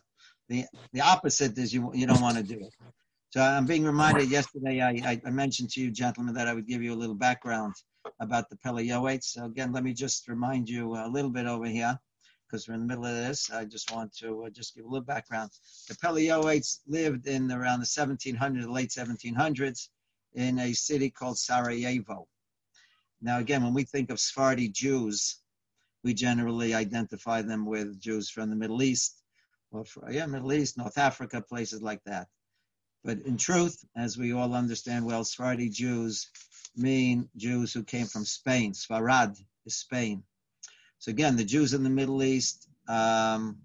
the, 0.48 0.64
the 0.92 1.00
opposite 1.00 1.56
is 1.58 1.72
you 1.72 1.90
you 1.94 2.06
don't 2.06 2.20
want 2.20 2.36
to 2.36 2.42
do 2.42 2.58
it. 2.60 2.74
So 3.30 3.40
I'm 3.40 3.66
being 3.66 3.84
reminded. 3.84 4.30
Yesterday, 4.30 4.80
I, 4.80 5.20
I 5.26 5.30
mentioned 5.30 5.70
to 5.70 5.80
you, 5.80 5.90
gentlemen, 5.90 6.34
that 6.34 6.46
I 6.46 6.54
would 6.54 6.68
give 6.68 6.82
you 6.82 6.92
a 6.92 7.00
little 7.02 7.16
background 7.16 7.74
about 8.20 8.48
the 8.48 8.56
Pele 8.56 8.86
Yoetz. 8.86 9.24
So 9.24 9.44
again, 9.46 9.72
let 9.72 9.82
me 9.82 9.92
just 9.92 10.28
remind 10.28 10.68
you 10.68 10.94
a 10.94 11.08
little 11.08 11.30
bit 11.30 11.46
over 11.46 11.66
here 11.66 11.98
because 12.46 12.68
we're 12.68 12.74
in 12.74 12.80
the 12.80 12.86
middle 12.86 13.06
of 13.06 13.16
this. 13.16 13.50
I 13.50 13.64
just 13.64 13.90
want 13.92 14.14
to 14.18 14.44
uh, 14.44 14.50
just 14.50 14.76
give 14.76 14.84
a 14.84 14.88
little 14.88 15.04
background. 15.04 15.50
The 15.88 15.96
Pele 15.96 16.24
Yoetz 16.24 16.80
lived 16.86 17.26
in 17.26 17.50
around 17.50 17.80
the 17.80 17.86
1700s, 17.86 18.62
the 18.62 18.70
late 18.70 18.90
1700s, 18.90 19.88
in 20.34 20.58
a 20.60 20.72
city 20.72 21.10
called 21.10 21.38
Sarajevo. 21.38 22.28
Now, 23.20 23.38
again, 23.38 23.64
when 23.64 23.74
we 23.74 23.84
think 23.84 24.10
of 24.10 24.20
Sephardi 24.20 24.68
Jews, 24.68 25.40
we 26.04 26.14
generally 26.14 26.74
identify 26.74 27.42
them 27.42 27.64
with 27.64 27.98
Jews 27.98 28.28
from 28.30 28.50
the 28.50 28.56
Middle 28.56 28.82
East, 28.82 29.22
or 29.72 29.84
for, 29.84 30.08
yeah, 30.12 30.26
Middle 30.26 30.52
East, 30.52 30.76
North 30.76 30.98
Africa, 30.98 31.40
places 31.40 31.82
like 31.82 32.04
that. 32.04 32.28
But 33.02 33.18
in 33.26 33.36
truth, 33.36 33.84
as 33.96 34.16
we 34.16 34.32
all 34.32 34.54
understand 34.54 35.04
well, 35.04 35.24
Sephardi 35.24 35.68
Jews 35.70 36.30
mean 36.76 37.28
Jews 37.36 37.72
who 37.72 37.82
came 37.82 38.06
from 38.06 38.24
Spain. 38.24 38.72
Sfarad 38.72 39.36
is 39.66 39.76
Spain. 39.76 40.22
So 40.98 41.10
again, 41.10 41.36
the 41.36 41.44
Jews 41.44 41.74
in 41.74 41.82
the 41.82 41.90
Middle 41.90 42.22
East, 42.22 42.68
um, 42.88 43.58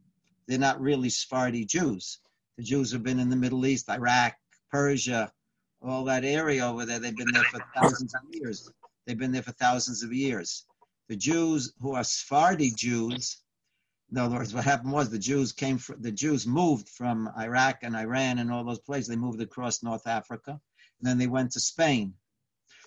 they're 0.48 0.58
not 0.58 0.82
really 0.82 1.10
Sephardi 1.10 1.66
Jews. 1.66 2.20
The 2.58 2.64
Jews 2.64 2.92
have 2.92 3.04
been 3.04 3.20
in 3.20 3.30
the 3.30 3.36
Middle 3.36 3.66
East, 3.66 3.90
Iraq, 3.90 4.36
Persia, 4.72 5.32
all 5.82 6.04
that 6.06 6.26
area 6.26 6.66
over 6.66 6.86
there. 6.86 7.00
They've 7.00 7.16
been 7.16 7.32
there 7.32 7.44
for 7.46 7.62
thousands 7.76 8.14
of 8.14 8.22
years. 8.32 8.70
They've 9.06 9.18
been 9.18 9.32
there 9.32 9.44
for 9.44 9.54
thousands 9.54 10.04
of 10.04 10.12
years. 10.14 10.66
The 11.10 11.18
Jews 11.18 11.74
who 11.82 11.96
are 11.96 12.04
Sephardi 12.04 12.70
Jews, 12.70 13.42
in 14.12 14.18
other 14.20 14.38
words, 14.38 14.54
what 14.54 14.64
happened 14.64 14.94
was 14.94 15.10
the 15.10 15.20
Jews 15.20 15.52
came 15.52 15.80
from, 15.80 16.02
the 16.02 16.12
Jews 16.12 16.46
moved 16.46 16.88
from 16.88 17.30
Iraq 17.38 17.80
and 17.82 17.96
Iran 17.96 18.38
and 18.38 18.52
all 18.52 18.64
those 18.64 18.80
places. 18.80 19.08
They 19.08 19.16
moved 19.16 19.42
across 19.42 19.84
North 19.84 20.08
Africa, 20.08 20.52
and 20.52 21.10
then 21.10 21.18
they 21.18 21.28
went 21.28 21.52
to 21.54 21.60
Spain. 21.60 22.14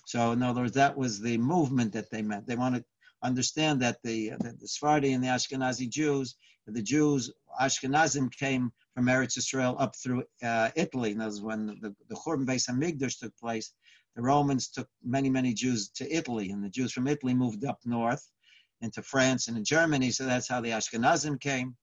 So 0.07 0.33
in 0.33 0.43
other 0.43 0.63
words, 0.63 0.75
that 0.75 0.97
was 0.97 1.21
the 1.21 1.37
movement 1.39 1.93
that 1.93 2.11
they 2.11 2.23
meant. 2.23 2.47
They 2.47 2.57
wanted 2.57 2.81
to 2.81 2.87
understand 3.23 3.83
that 3.83 3.99
the, 4.03 4.31
the, 4.31 4.57
the 4.61 4.69
Sephardi 4.69 5.13
and 5.13 5.23
the 5.23 5.29
Ashkenazi 5.29 5.89
Jews, 5.89 6.37
the 6.67 6.83
Jews, 6.83 7.33
Ashkenazim 7.61 8.31
came 8.31 8.73
from 8.95 9.07
Eretz 9.07 9.37
Israel 9.37 9.77
up 9.79 9.97
through 9.97 10.25
uh, 10.43 10.71
Italy. 10.77 11.13
And 11.13 11.21
that 11.21 11.27
was 11.27 11.41
when 11.41 11.67
the, 11.67 11.95
the 12.09 12.15
Churban 12.15 12.47
Beis 12.47 12.69
Hamikdash 12.71 13.19
took 13.19 13.37
place. 13.37 13.73
The 14.17 14.23
Romans 14.23 14.69
took 14.69 14.89
many, 15.03 15.31
many 15.31 15.55
Jews 15.55 15.89
to 15.97 16.11
Italy, 16.15 16.51
and 16.51 16.63
the 16.63 16.69
Jews 16.69 16.93
from 16.93 17.07
Italy 17.07 17.35
moved 17.35 17.65
up 17.65 17.79
north 17.85 18.29
into 18.81 19.03
France 19.03 19.49
and 19.49 19.57
in 19.57 19.65
Germany. 19.65 20.11
So 20.11 20.27
that's 20.27 20.49
how 20.49 20.61
the 20.61 20.71
Ashkenazim 20.71 21.41
came. 21.41 21.77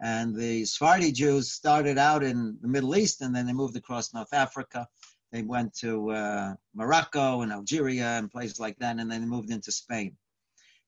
And 0.00 0.36
the 0.36 0.64
Sephardi 0.64 1.10
Jews 1.10 1.50
started 1.50 1.98
out 1.98 2.22
in 2.22 2.56
the 2.60 2.68
Middle 2.68 2.96
East, 2.96 3.20
and 3.20 3.34
then 3.34 3.46
they 3.46 3.52
moved 3.52 3.76
across 3.76 4.14
North 4.14 4.32
Africa. 4.32 4.86
They 5.32 5.42
went 5.42 5.74
to 5.78 6.10
uh, 6.12 6.54
Morocco 6.74 7.42
and 7.42 7.52
Algeria 7.52 8.06
and 8.18 8.30
places 8.30 8.60
like 8.60 8.78
that, 8.78 8.98
and 8.98 9.10
then 9.10 9.20
they 9.20 9.26
moved 9.26 9.50
into 9.50 9.72
Spain. 9.72 10.16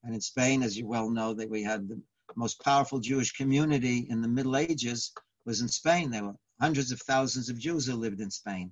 And 0.04 0.14
in 0.14 0.20
Spain, 0.20 0.62
as 0.62 0.78
you 0.78 0.86
well 0.86 1.10
know, 1.10 1.34
that 1.34 1.50
we 1.50 1.62
had 1.62 1.88
the 1.88 2.00
most 2.36 2.62
powerful 2.62 3.00
Jewish 3.00 3.32
community 3.32 4.06
in 4.08 4.22
the 4.22 4.28
Middle 4.28 4.56
Ages 4.56 5.12
was 5.44 5.60
in 5.60 5.68
Spain. 5.68 6.10
There 6.10 6.24
were 6.24 6.36
hundreds 6.60 6.92
of 6.92 7.00
thousands 7.00 7.48
of 7.48 7.58
Jews 7.58 7.86
who 7.86 7.96
lived 7.96 8.20
in 8.20 8.30
Spain. 8.30 8.70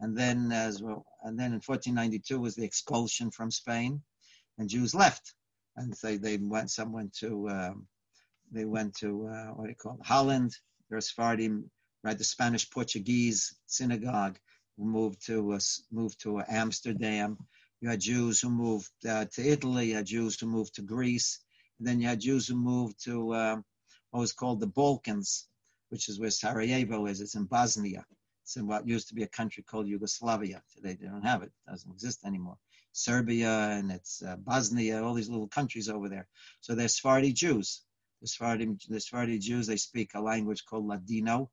And 0.00 0.16
then, 0.16 0.50
as 0.50 0.82
well, 0.82 1.04
and 1.22 1.38
then 1.38 1.52
in 1.52 1.60
1492 1.60 2.40
was 2.40 2.54
the 2.54 2.64
expulsion 2.64 3.30
from 3.30 3.50
Spain, 3.50 4.02
and 4.58 4.68
Jews 4.68 4.94
left, 4.94 5.34
and 5.76 5.96
so 5.96 6.16
they 6.16 6.38
went. 6.38 6.70
Some 6.70 6.92
went 6.92 7.12
to, 7.18 7.48
um, 7.50 7.86
they 8.50 8.64
went 8.64 8.94
to 8.96 9.28
uh, 9.28 9.52
what 9.54 9.64
do 9.64 9.70
you 9.70 9.76
call 9.76 9.98
it, 10.00 10.06
Holland. 10.06 10.56
There's 10.88 11.08
Sephardim, 11.08 11.70
right? 12.02 12.16
The 12.16 12.24
Spanish 12.24 12.70
Portuguese 12.70 13.54
synagogue 13.66 14.38
moved 14.78 15.24
to 15.26 15.52
uh, 15.52 15.60
moved 15.92 16.20
to 16.22 16.42
Amsterdam. 16.48 17.36
You 17.80 17.88
had 17.88 18.00
Jews 18.00 18.40
who 18.40 18.50
moved 18.50 18.90
uh, 19.08 19.26
to 19.26 19.42
Italy. 19.42 19.88
You 19.88 19.96
had 19.96 20.06
Jews 20.06 20.38
who 20.38 20.46
moved 20.46 20.74
to 20.74 20.82
Greece. 20.82 21.40
And 21.78 21.88
then 21.88 22.00
you 22.00 22.08
had 22.08 22.20
Jews 22.20 22.46
who 22.48 22.56
moved 22.56 23.02
to 23.04 23.32
uh, 23.32 23.56
what 24.10 24.20
was 24.20 24.32
called 24.32 24.60
the 24.60 24.66
Balkans, 24.66 25.48
which 25.88 26.08
is 26.08 26.20
where 26.20 26.30
Sarajevo 26.30 27.06
is. 27.06 27.20
It's 27.20 27.36
in 27.36 27.44
Bosnia. 27.44 28.04
It's 28.42 28.56
in 28.56 28.66
what 28.66 28.86
used 28.86 29.08
to 29.08 29.14
be 29.14 29.22
a 29.22 29.28
country 29.28 29.62
called 29.62 29.86
Yugoslavia. 29.86 30.62
Today 30.74 30.96
they 31.00 31.06
don't 31.06 31.26
have 31.26 31.42
it. 31.42 31.52
It 31.66 31.70
doesn't 31.70 31.92
exist 31.92 32.24
anymore. 32.24 32.56
Serbia 32.92 33.70
and 33.70 33.90
it's 33.90 34.22
uh, 34.22 34.36
Bosnia, 34.36 35.02
all 35.02 35.14
these 35.14 35.28
little 35.28 35.48
countries 35.48 35.88
over 35.88 36.08
there. 36.08 36.26
So 36.60 36.74
they're 36.74 36.88
Sephardi 36.88 37.32
Jews. 37.32 37.82
The 38.20 38.28
Sephardi, 38.28 38.76
the 38.88 39.00
Sephardi 39.00 39.38
Jews, 39.38 39.66
they 39.66 39.76
speak 39.76 40.12
a 40.14 40.20
language 40.20 40.64
called 40.66 40.86
Ladino, 40.86 41.50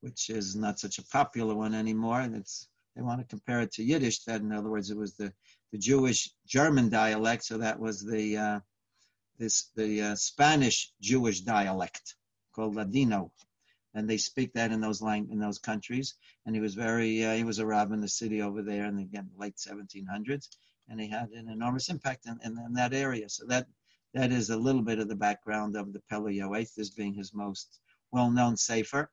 which 0.00 0.30
is 0.30 0.54
not 0.54 0.78
such 0.78 0.98
a 0.98 1.06
popular 1.06 1.54
one 1.54 1.74
anymore. 1.74 2.20
And 2.20 2.36
it's 2.36 2.68
they 2.94 3.02
want 3.02 3.20
to 3.20 3.26
compare 3.26 3.60
it 3.62 3.72
to 3.72 3.82
Yiddish. 3.82 4.24
That, 4.24 4.42
in 4.42 4.52
other 4.52 4.68
words, 4.68 4.90
it 4.90 4.96
was 4.96 5.14
the, 5.14 5.32
the 5.72 5.78
Jewish 5.78 6.30
German 6.46 6.90
dialect. 6.90 7.44
So 7.44 7.58
that 7.58 7.80
was 7.80 8.04
the 8.04 8.36
uh, 8.36 8.60
this 9.38 9.70
the 9.74 10.02
uh, 10.02 10.14
Spanish 10.14 10.92
Jewish 11.00 11.40
dialect 11.40 12.14
called 12.54 12.76
Ladino, 12.76 13.32
and 13.94 14.08
they 14.08 14.16
speak 14.16 14.52
that 14.54 14.72
in 14.72 14.80
those 14.80 15.02
in 15.02 15.38
those 15.38 15.58
countries. 15.58 16.14
And 16.46 16.54
he 16.54 16.60
was 16.60 16.74
very 16.74 17.24
uh, 17.24 17.34
he 17.34 17.44
was 17.44 17.58
a 17.58 17.66
rabbi 17.66 17.94
in 17.94 18.00
the 18.00 18.08
city 18.08 18.42
over 18.42 18.62
there 18.62 18.86
in 18.86 18.96
the 18.96 19.02
again, 19.02 19.30
late 19.36 19.56
1700s, 19.56 20.48
and 20.88 21.00
he 21.00 21.08
had 21.08 21.30
an 21.30 21.48
enormous 21.48 21.88
impact 21.88 22.26
in, 22.26 22.38
in, 22.44 22.58
in, 22.66 22.72
that 22.74 22.94
area. 22.94 23.28
So 23.28 23.44
that 23.46 23.66
that 24.14 24.32
is 24.32 24.50
a 24.50 24.56
little 24.56 24.82
bit 24.82 24.98
of 24.98 25.08
the 25.08 25.16
background 25.16 25.76
of 25.76 25.92
the 25.92 26.00
Pele 26.10 26.32
Yoetz, 26.32 26.74
this 26.74 26.90
being 26.90 27.14
his 27.14 27.34
most 27.34 27.80
well-known 28.12 28.56
sefer 28.56 29.10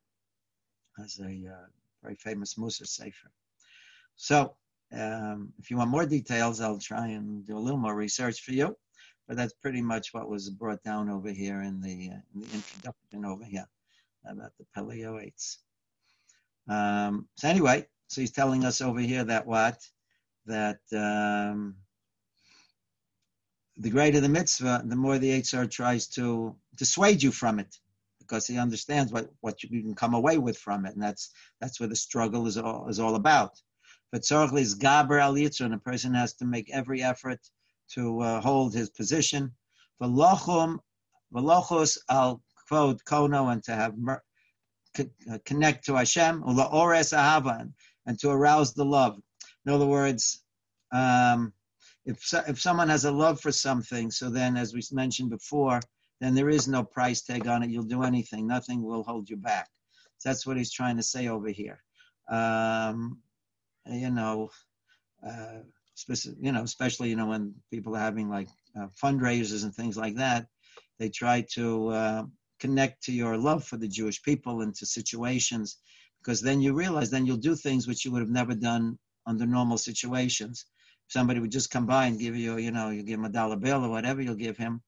as 1.03 1.19
a 1.19 1.48
uh, 1.48 1.67
very 2.03 2.15
famous 2.15 2.55
mussar 2.55 2.88
sefer. 2.88 3.31
So 4.15 4.55
um, 4.93 5.53
if 5.59 5.71
you 5.71 5.77
want 5.77 5.89
more 5.89 6.05
details, 6.05 6.59
I'll 6.59 6.79
try 6.79 7.07
and 7.07 7.45
do 7.45 7.57
a 7.57 7.59
little 7.59 7.79
more 7.79 7.95
research 7.95 8.41
for 8.41 8.51
you. 8.51 8.75
But 9.27 9.38
that's 9.38 9.53
pretty 9.53 9.81
much 9.81 10.12
what 10.12 10.27
was 10.27 10.50
brought 10.50 10.81
down 10.83 11.07
over 11.07 11.29
here 11.29 11.62
in 11.62 11.79
the, 11.79 12.09
uh, 12.09 12.21
in 12.33 12.41
the 12.41 12.48
introduction 12.51 13.25
over 13.25 13.43
here 13.45 13.67
about 14.25 14.51
the 14.57 14.65
Yoetz. 14.75 15.57
Um, 16.67 17.27
so 17.35 17.47
anyway, 17.47 17.88
so 18.07 18.21
he's 18.21 18.31
telling 18.31 18.65
us 18.65 18.81
over 18.81 18.99
here 18.99 19.23
that 19.23 19.45
what? 19.45 19.79
That 20.45 20.79
um, 20.93 21.75
the 23.77 23.89
greater 23.89 24.19
the 24.19 24.29
mitzvah, 24.29 24.83
the 24.85 24.95
more 24.95 25.17
the 25.17 25.31
Yitzhar 25.31 25.69
tries 25.69 26.07
to 26.07 26.55
dissuade 26.75 27.23
you 27.23 27.31
from 27.31 27.59
it 27.59 27.75
because 28.19 28.45
he 28.45 28.57
understands 28.57 29.11
what, 29.11 29.31
what 29.41 29.63
you 29.63 29.81
can 29.81 29.95
come 29.95 30.13
away 30.13 30.38
with 30.38 30.57
from 30.57 30.85
it. 30.85 30.93
And 30.93 31.01
that's 31.01 31.31
that's 31.61 31.79
where 31.79 31.89
the 31.89 31.95
struggle 31.95 32.45
is 32.45 32.57
all, 32.57 32.88
is 32.89 32.99
all 32.99 33.15
about. 33.15 33.53
But 34.11 34.21
tzorach 34.21 34.57
is 34.57 34.77
gaber 34.77 35.21
al 35.21 35.35
yitzur, 35.35 35.73
a 35.73 35.77
person 35.79 36.13
has 36.13 36.33
to 36.35 36.45
make 36.45 36.69
every 36.71 37.01
effort 37.01 37.39
to 37.93 38.19
uh, 38.21 38.41
hold 38.41 38.73
his 38.73 38.89
position. 38.89 39.51
V'lochum, 40.01 40.79
v'lochus 41.33 41.97
al 42.09 42.41
kvod 42.69 43.03
kono, 43.03 43.51
and 43.51 43.63
to 43.63 43.75
have 43.75 43.97
mer- 43.97 44.23
uh, 44.99 45.38
connect 45.45 45.85
to 45.85 45.95
Hashem, 45.95 46.43
ulaores 46.43 47.13
ahava, 47.13 47.71
and 48.05 48.19
to 48.19 48.29
arouse 48.29 48.73
the 48.73 48.85
love. 48.85 49.19
In 49.65 49.71
other 49.71 49.85
words, 49.85 50.43
um, 50.91 51.53
if 52.05 52.23
so, 52.23 52.43
if 52.47 52.59
someone 52.59 52.89
has 52.89 53.05
a 53.05 53.11
love 53.11 53.39
for 53.39 53.51
something, 53.51 54.09
so 54.09 54.29
then, 54.29 54.57
as 54.57 54.73
we 54.73 54.81
mentioned 54.91 55.29
before, 55.29 55.79
then 56.21 56.33
there 56.33 56.49
is 56.49 56.67
no 56.67 56.83
price 56.83 57.21
tag 57.21 57.47
on 57.47 57.63
it. 57.63 57.69
You'll 57.69 57.83
do 57.83 58.03
anything; 58.03 58.47
nothing 58.47 58.81
will 58.81 59.03
hold 59.03 59.29
you 59.29 59.38
back. 59.38 59.67
So 60.17 60.29
that's 60.29 60.45
what 60.45 60.57
he's 60.57 60.71
trying 60.71 60.97
to 60.97 61.03
say 61.03 61.27
over 61.27 61.49
here. 61.49 61.83
Um, 62.29 63.19
you 63.85 64.09
know, 64.09 64.49
uh, 65.25 65.59
you 66.39 66.51
know, 66.51 66.63
especially 66.63 67.09
you 67.09 67.15
know 67.15 67.27
when 67.27 67.53
people 67.71 67.95
are 67.95 67.99
having 67.99 68.29
like 68.29 68.47
uh, 68.79 68.88
fundraisers 69.01 69.63
and 69.63 69.73
things 69.73 69.97
like 69.97 70.15
that, 70.15 70.47
they 70.97 71.09
try 71.09 71.45
to 71.53 71.89
uh, 71.89 72.23
connect 72.59 73.03
to 73.03 73.11
your 73.11 73.37
love 73.37 73.63
for 73.63 73.77
the 73.77 73.87
Jewish 73.87 74.21
people 74.21 74.61
into 74.61 74.85
situations, 74.85 75.77
because 76.19 76.41
then 76.41 76.61
you 76.61 76.73
realize 76.73 77.09
then 77.09 77.25
you'll 77.25 77.37
do 77.37 77.55
things 77.55 77.87
which 77.87 78.03
you 78.03 78.11
would 78.11 78.21
have 78.21 78.29
never 78.29 78.53
done 78.53 78.97
under 79.25 79.45
normal 79.45 79.77
situations. 79.77 80.65
Somebody 81.07 81.39
would 81.39 81.51
just 81.51 81.71
come 81.71 81.85
by 81.85 82.05
and 82.05 82.19
give 82.19 82.35
you, 82.35 82.57
you 82.57 82.71
know, 82.71 82.89
you 82.89 83.03
give 83.03 83.19
him 83.19 83.25
a 83.25 83.29
dollar 83.29 83.55
bill 83.55 83.83
or 83.85 83.89
whatever 83.89 84.21
you'll 84.21 84.35
give 84.35 84.57
him. 84.57 84.81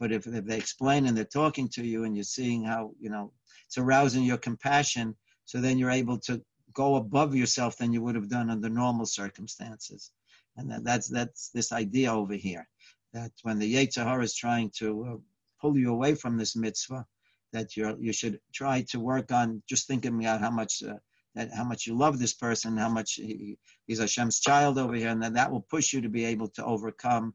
But 0.00 0.12
if, 0.12 0.26
if 0.26 0.44
they 0.44 0.56
explain 0.56 1.06
and 1.06 1.16
they're 1.16 1.24
talking 1.24 1.68
to 1.70 1.84
you 1.84 2.04
and 2.04 2.16
you're 2.16 2.24
seeing 2.24 2.64
how, 2.64 2.92
you 3.00 3.10
know, 3.10 3.32
it's 3.66 3.78
arousing 3.78 4.24
your 4.24 4.38
compassion, 4.38 5.16
so 5.44 5.60
then 5.60 5.76
you're 5.78 5.90
able 5.90 6.18
to 6.20 6.40
go 6.72 6.96
above 6.96 7.34
yourself 7.34 7.76
than 7.76 7.92
you 7.92 8.00
would 8.02 8.14
have 8.14 8.28
done 8.28 8.50
under 8.50 8.68
normal 8.68 9.06
circumstances. 9.06 10.12
And 10.56 10.70
that, 10.70 10.84
that's 10.84 11.08
that's 11.08 11.50
this 11.50 11.72
idea 11.72 12.12
over 12.12 12.34
here 12.34 12.68
that 13.12 13.32
when 13.42 13.58
the 13.58 13.74
Yetzer 13.74 14.04
Hara 14.04 14.22
is 14.22 14.34
trying 14.34 14.70
to 14.78 15.04
uh, 15.04 15.16
pull 15.60 15.76
you 15.78 15.90
away 15.92 16.14
from 16.14 16.36
this 16.36 16.56
mitzvah, 16.56 17.06
that 17.52 17.76
you 17.76 17.96
you 18.00 18.12
should 18.12 18.40
try 18.52 18.82
to 18.90 19.00
work 19.00 19.32
on 19.32 19.62
just 19.68 19.86
thinking 19.86 20.18
about 20.18 20.40
how 20.40 20.50
much 20.50 20.82
uh, 20.82 20.94
that 21.34 21.52
how 21.54 21.64
much 21.64 21.86
you 21.86 21.96
love 21.96 22.18
this 22.18 22.34
person, 22.34 22.76
how 22.76 22.88
much 22.88 23.14
he, 23.14 23.58
he's 23.86 24.00
Hashem's 24.00 24.40
child 24.40 24.78
over 24.78 24.94
here, 24.94 25.08
and 25.08 25.22
then 25.22 25.34
that 25.34 25.50
will 25.50 25.62
push 25.62 25.92
you 25.92 26.00
to 26.02 26.08
be 26.08 26.24
able 26.24 26.48
to 26.48 26.64
overcome 26.64 27.34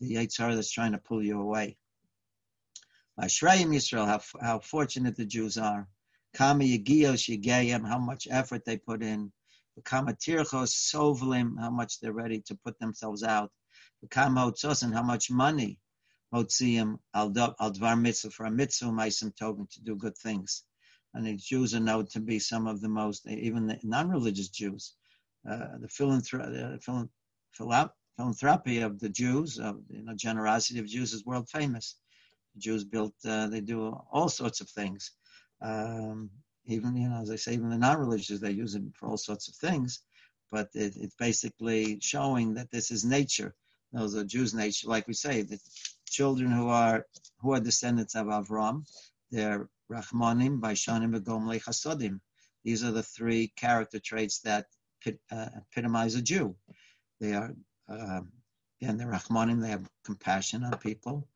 the 0.00 0.14
Yetzer 0.14 0.38
Hara 0.38 0.54
that's 0.54 0.70
trying 0.70 0.92
to 0.92 0.98
pull 0.98 1.22
you 1.22 1.40
away. 1.40 1.76
Ashrayim 3.20 3.74
Yisrael, 3.74 4.06
how, 4.06 4.20
how 4.40 4.58
fortunate 4.60 5.16
the 5.16 5.26
Jews 5.26 5.58
are. 5.58 5.86
Kama 6.34 6.64
Yigiyos 6.64 7.28
Yigayim, 7.28 7.86
how 7.86 7.98
much 7.98 8.26
effort 8.30 8.64
they 8.64 8.78
put 8.78 9.02
in. 9.02 9.32
Kama 9.84 10.14
Tirchos 10.14 10.72
Sovlim, 10.72 11.58
how 11.58 11.70
much 11.70 12.00
they're 12.00 12.12
ready 12.12 12.40
to 12.46 12.54
put 12.64 12.78
themselves 12.78 13.22
out. 13.22 13.50
Kama 14.10 14.50
Otzosin, 14.50 14.94
how 14.94 15.02
much 15.02 15.30
money 15.30 15.78
Motziim 16.32 16.98
al 17.14 17.30
Dvar 17.30 18.00
Mitzvah 18.00 18.30
for 18.30 18.46
a 18.46 18.50
mitzvah, 18.50 18.86
Maisim 18.86 19.34
Tobin, 19.36 19.66
to 19.72 19.80
do 19.82 19.96
good 19.96 20.16
things. 20.16 20.64
And 21.12 21.26
the 21.26 21.36
Jews 21.36 21.74
are 21.74 21.80
known 21.80 22.06
to 22.08 22.20
be 22.20 22.38
some 22.38 22.68
of 22.68 22.80
the 22.80 22.88
most, 22.88 23.26
even 23.26 23.66
the 23.66 23.78
non-religious 23.82 24.48
Jews, 24.48 24.94
uh, 25.48 25.78
the 25.80 25.88
philanthro- 25.88 26.78
philanthropy 27.52 28.78
of 28.78 29.00
the 29.00 29.08
Jews, 29.08 29.58
of 29.58 29.80
you 29.88 30.02
know, 30.04 30.14
generosity 30.14 30.78
of 30.78 30.86
Jews 30.86 31.12
is 31.12 31.24
world 31.24 31.48
famous. 31.48 31.96
Jews 32.58 32.84
built, 32.84 33.14
uh, 33.24 33.48
they 33.48 33.60
do 33.60 33.88
all 34.12 34.28
sorts 34.28 34.60
of 34.60 34.68
things. 34.70 35.12
Um, 35.60 36.30
even, 36.66 36.96
you 36.96 37.08
know, 37.08 37.22
as 37.22 37.30
I 37.30 37.36
say, 37.36 37.54
even 37.54 37.70
the 37.70 37.78
non-religious, 37.78 38.40
they 38.40 38.52
use 38.52 38.74
it 38.76 38.82
for 38.94 39.08
all 39.08 39.16
sorts 39.16 39.48
of 39.48 39.56
things. 39.56 40.00
But 40.52 40.68
it, 40.74 40.94
it's 40.96 41.14
basically 41.16 41.98
showing 42.00 42.54
that 42.54 42.70
this 42.70 42.90
is 42.90 43.04
nature. 43.04 43.54
Those 43.92 44.14
are 44.14 44.24
Jews' 44.24 44.54
nature, 44.54 44.88
like 44.88 45.08
we 45.08 45.14
say, 45.14 45.42
the 45.42 45.58
children 46.10 46.50
who 46.50 46.68
are 46.68 47.06
who 47.40 47.52
are 47.54 47.60
descendants 47.60 48.14
of 48.14 48.26
Avram, 48.26 48.84
they're 49.30 49.68
Rachmanim, 49.90 50.60
Baishanim, 50.60 51.16
and 51.16 51.24
Gomlei 51.24 51.62
Chasodim. 51.62 52.20
These 52.64 52.84
are 52.84 52.92
the 52.92 53.02
three 53.02 53.48
character 53.56 53.98
traits 53.98 54.40
that 54.40 54.66
uh, 55.06 55.48
epitomize 55.56 56.14
a 56.14 56.22
Jew. 56.22 56.56
They 57.20 57.32
are, 57.34 57.54
uh, 57.88 58.20
again, 58.80 58.96
they're 58.98 59.10
Rachmanim, 59.10 59.60
they 59.60 59.70
have 59.70 59.88
compassion 60.04 60.64
on 60.64 60.78
people. 60.78 61.26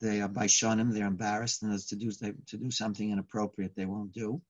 They 0.00 0.20
are 0.20 0.28
Baishanim, 0.28 0.92
they're 0.92 1.06
embarrassed, 1.06 1.62
and 1.62 1.78
to 1.78 1.96
do, 1.96 2.10
to 2.10 2.56
do 2.56 2.70
something 2.70 3.10
inappropriate, 3.10 3.74
they 3.74 3.86
won't 3.86 4.12
do. 4.12 4.40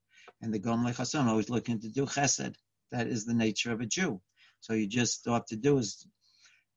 And 0.43 0.52
the 0.52 0.61
Gomlei 0.61 0.95
Chasodim, 0.95 1.26
always 1.26 1.50
looking 1.50 1.81
to 1.81 1.88
do 1.88 2.07
chesed. 2.07 2.55
That 2.93 3.07
is 3.07 3.25
the 3.25 3.35
nature 3.35 3.73
of 3.73 3.81
a 3.81 3.87
Jew. 3.87 4.21
So 4.61 4.75
you 4.75 4.87
just 4.87 5.25
have 5.26 5.47
to 5.47 5.57
do 5.57 5.79
is 5.79 6.07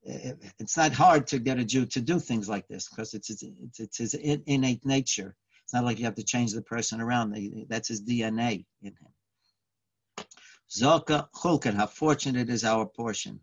it's 0.04 0.76
not 0.76 0.92
hard 0.92 1.26
to 1.28 1.38
get 1.38 1.58
a 1.58 1.64
Jew 1.64 1.86
to 1.86 2.00
do 2.00 2.20
things 2.20 2.48
like 2.48 2.68
this 2.68 2.88
because 2.88 3.14
it's, 3.14 3.30
it's, 3.30 3.80
it's 3.80 3.98
his 3.98 4.14
innate 4.14 4.84
nature. 4.84 5.36
It's 5.64 5.72
not 5.72 5.84
like 5.84 5.98
you 5.98 6.04
have 6.04 6.16
to 6.16 6.22
change 6.24 6.52
the 6.52 6.62
person 6.62 7.00
around. 7.00 7.34
That's 7.68 7.88
his 7.88 8.02
DNA 8.02 8.66
in 8.82 8.92
him. 8.92 10.26
Zoka 10.70 11.28
chulkan, 11.34 11.74
how 11.74 11.86
fortunate 11.86 12.50
is 12.50 12.64
our 12.64 12.84
portion. 12.86 13.40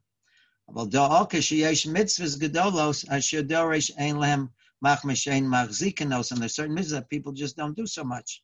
And 0.68 0.78
there's 0.78 0.96
certain 6.56 6.76
mitzvahs 6.76 6.92
that 6.92 7.10
people 7.10 7.32
just 7.32 7.58
don't 7.58 7.76
do 7.76 7.88
so 7.88 8.04
much. 8.04 8.44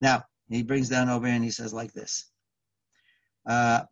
Now, 0.00 0.24
he 0.48 0.62
brings 0.62 0.88
down 0.88 1.08
over 1.08 1.26
and 1.26 1.44
he 1.44 1.50
says 1.50 1.72
like 1.72 1.92
this. 1.92 2.30
Uh, 3.46 3.82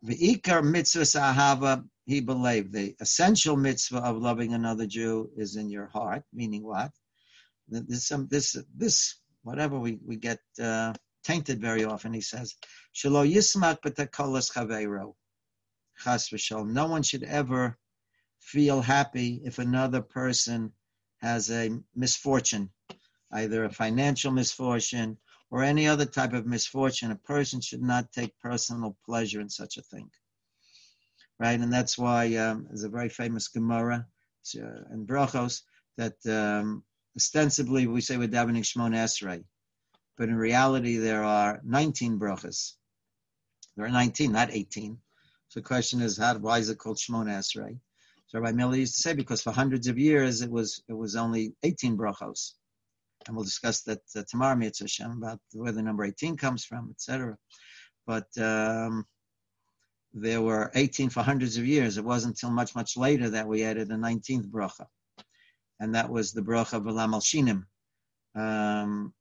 he 2.09 2.21
believed. 2.21 2.73
The 2.73 2.95
essential 2.99 3.55
mitzvah 3.55 3.99
of 3.99 4.17
loving 4.17 4.55
another 4.55 4.87
Jew 4.87 5.29
is 5.37 5.57
in 5.57 5.69
your 5.69 5.85
heart, 5.85 6.23
meaning 6.33 6.63
what? 6.63 6.91
This, 7.67 8.07
some, 8.07 8.27
this, 8.31 8.57
this, 8.75 9.19
whatever 9.43 9.77
we, 9.77 9.99
we 10.03 10.15
get 10.15 10.39
uh, 10.59 10.93
tainted 11.23 11.61
very 11.61 11.85
often, 11.85 12.11
he 12.11 12.21
says, 12.21 12.55
Shalo 12.95 13.31
yismak 13.31 13.81
b'takolas 13.81 14.51
chaveiro. 14.51 15.13
Chas 16.03 16.29
v'shal. 16.29 16.67
No 16.67 16.87
one 16.87 17.03
should 17.03 17.23
ever 17.23 17.77
feel 18.39 18.81
happy 18.81 19.41
if 19.45 19.59
another 19.59 20.01
person 20.01 20.73
has 21.21 21.51
a 21.51 21.69
misfortune, 21.95 22.71
either 23.33 23.65
a 23.65 23.71
financial 23.83 24.31
misfortune 24.31 25.15
or 25.51 25.61
any 25.61 25.85
other 25.87 26.07
type 26.07 26.33
of 26.33 26.47
misfortune. 26.47 27.11
A 27.11 27.15
person 27.33 27.61
should 27.61 27.83
not 27.83 28.11
take 28.11 28.39
personal 28.39 28.97
pleasure 29.05 29.41
in 29.41 29.49
such 29.49 29.77
a 29.77 29.83
thing 29.83 30.09
right? 31.39 31.59
And 31.59 31.71
that's 31.71 31.97
why 31.97 32.35
um, 32.35 32.65
there's 32.67 32.83
a 32.83 32.89
very 32.89 33.09
famous 33.09 33.47
Gemara 33.47 34.05
uh, 34.55 34.93
in 34.93 35.05
Brachos 35.05 35.61
that 35.97 36.15
um, 36.27 36.83
ostensibly 37.15 37.87
we 37.87 38.01
say 38.01 38.17
we're 38.17 38.27
davening 38.27 38.63
Shmon 38.63 38.95
Esrei, 38.95 39.43
but 40.17 40.29
in 40.29 40.35
reality 40.35 40.97
there 40.97 41.23
are 41.23 41.61
19 41.63 42.19
brachas. 42.19 42.73
There 43.75 43.85
are 43.85 43.89
19, 43.89 44.31
not 44.31 44.51
18. 44.51 44.97
So 45.47 45.59
the 45.59 45.65
question 45.65 46.01
is, 46.01 46.17
how, 46.17 46.37
why 46.37 46.59
is 46.59 46.69
it 46.69 46.77
called 46.77 46.97
Shmon 46.97 47.27
Esrei? 47.27 47.79
So 48.27 48.39
Rabbi 48.39 48.55
Miller 48.55 48.75
used 48.75 48.95
to 48.95 49.01
say 49.01 49.13
because 49.13 49.41
for 49.41 49.51
hundreds 49.51 49.87
of 49.87 49.97
years 49.97 50.41
it 50.41 50.51
was 50.51 50.83
it 50.87 50.93
was 50.93 51.15
only 51.15 51.55
18 51.63 51.97
brachos, 51.97 52.53
and 53.25 53.35
we'll 53.35 53.43
discuss 53.43 53.81
that 53.83 54.01
uh, 54.15 54.23
tomorrow, 54.29 54.55
Mitzvah 54.55 54.83
Hashem, 54.83 55.11
about 55.11 55.39
where 55.53 55.71
the 55.71 55.81
number 55.81 56.05
18 56.05 56.37
comes 56.37 56.63
from, 56.63 56.91
etc. 56.91 57.35
But 58.05 58.27
um, 58.37 59.05
there 60.13 60.41
were 60.41 60.71
18 60.75 61.09
for 61.09 61.21
hundreds 61.21 61.57
of 61.57 61.65
years. 61.65 61.97
It 61.97 62.03
wasn't 62.03 62.35
until 62.35 62.51
much, 62.51 62.75
much 62.75 62.97
later 62.97 63.29
that 63.29 63.47
we 63.47 63.63
added 63.63 63.89
the 63.89 63.95
19th 63.95 64.49
bracha. 64.49 64.87
And 65.79 65.95
that 65.95 66.09
was 66.09 66.31
the 66.31 66.41
bracha 66.41 66.73
of 66.73 66.87
Elam 66.87 67.13
al 67.13 67.21
Shinim. 67.21 67.65
Um, 68.35 69.13